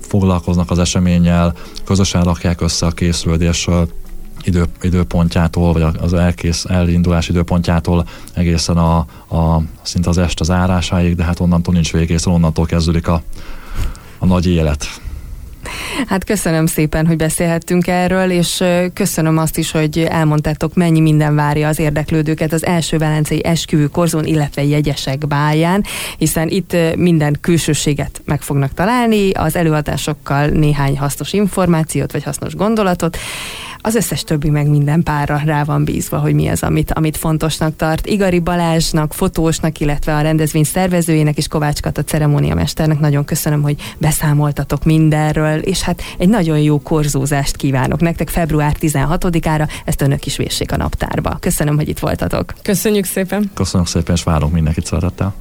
foglalkoznak 0.00 0.70
az 0.70 0.78
eseménnyel, 0.78 1.54
közösen 1.84 2.22
rakják 2.22 2.60
össze 2.60 2.86
a 2.86 2.90
készülődés 2.90 3.68
idő, 4.42 4.64
időpontjától, 4.80 5.72
vagy 5.72 5.84
az 6.00 6.14
elkész 6.14 6.64
elindulás 6.64 7.28
időpontjától 7.28 8.06
egészen 8.34 8.76
a, 8.76 8.98
a 9.36 9.62
szinte 9.82 10.08
az 10.08 10.18
est 10.18 10.40
az 10.40 10.50
árásáig, 10.50 11.14
de 11.14 11.24
hát 11.24 11.40
onnantól 11.40 11.74
nincs 11.74 11.92
végész, 11.92 12.26
onnantól 12.26 12.66
kezdődik 12.66 13.08
a, 13.08 13.22
a 14.18 14.26
nagy 14.26 14.46
élet. 14.46 15.00
Hát 16.06 16.24
köszönöm 16.24 16.66
szépen, 16.66 17.06
hogy 17.06 17.16
beszélhettünk 17.16 17.86
erről, 17.86 18.30
és 18.30 18.64
köszönöm 18.94 19.38
azt 19.38 19.58
is, 19.58 19.70
hogy 19.70 19.98
elmondtátok, 19.98 20.74
mennyi 20.74 21.00
minden 21.00 21.34
várja 21.34 21.68
az 21.68 21.78
érdeklődőket 21.78 22.52
az 22.52 22.66
első 22.66 22.98
velencei 22.98 23.44
esküvő 23.44 23.86
korzón, 23.86 24.24
illetve 24.24 24.64
jegyesek 24.64 25.26
báján, 25.26 25.84
hiszen 26.18 26.48
itt 26.48 26.76
minden 26.96 27.36
külsőséget 27.40 28.22
meg 28.24 28.42
fognak 28.42 28.74
találni, 28.74 29.30
az 29.30 29.56
előadásokkal 29.56 30.46
néhány 30.46 30.98
hasznos 30.98 31.32
információt, 31.32 32.12
vagy 32.12 32.24
hasznos 32.24 32.54
gondolatot, 32.54 33.18
az 33.82 33.94
összes 33.94 34.24
többi 34.24 34.50
meg 34.50 34.68
minden 34.68 35.02
párra 35.02 35.40
rá 35.44 35.64
van 35.64 35.84
bízva, 35.84 36.18
hogy 36.18 36.34
mi 36.34 36.48
az, 36.48 36.62
amit, 36.62 36.92
amit 36.92 37.16
fontosnak 37.16 37.76
tart. 37.76 38.06
Igari 38.06 38.38
Balázsnak, 38.38 39.14
fotósnak, 39.14 39.80
illetve 39.80 40.16
a 40.16 40.20
rendezvény 40.20 40.64
szervezőjének 40.64 41.36
és 41.36 41.48
Kovács 41.48 41.80
Kata 41.80 42.04
ceremóniamesternek 42.04 42.98
nagyon 42.98 43.24
köszönöm, 43.24 43.62
hogy 43.62 43.76
beszámoltatok 43.98 44.84
mindenről, 44.84 45.58
és 45.58 45.82
hát 45.82 46.02
egy 46.18 46.28
nagyon 46.28 46.58
jó 46.58 46.80
korzózást 46.80 47.56
kívánok 47.56 48.00
nektek 48.00 48.28
február 48.28 48.76
16-ára, 48.80 49.68
ezt 49.84 50.02
önök 50.02 50.26
is 50.26 50.36
véssék 50.36 50.72
a 50.72 50.76
naptárba. 50.76 51.36
Köszönöm, 51.40 51.76
hogy 51.76 51.88
itt 51.88 51.98
voltatok. 51.98 52.54
Köszönjük 52.62 53.04
szépen. 53.04 53.50
Köszönjük 53.54 53.88
szépen, 53.88 54.14
és 54.14 54.22
várunk 54.22 54.52
mindenkit 54.52 54.86
szeretettel. 54.86 55.34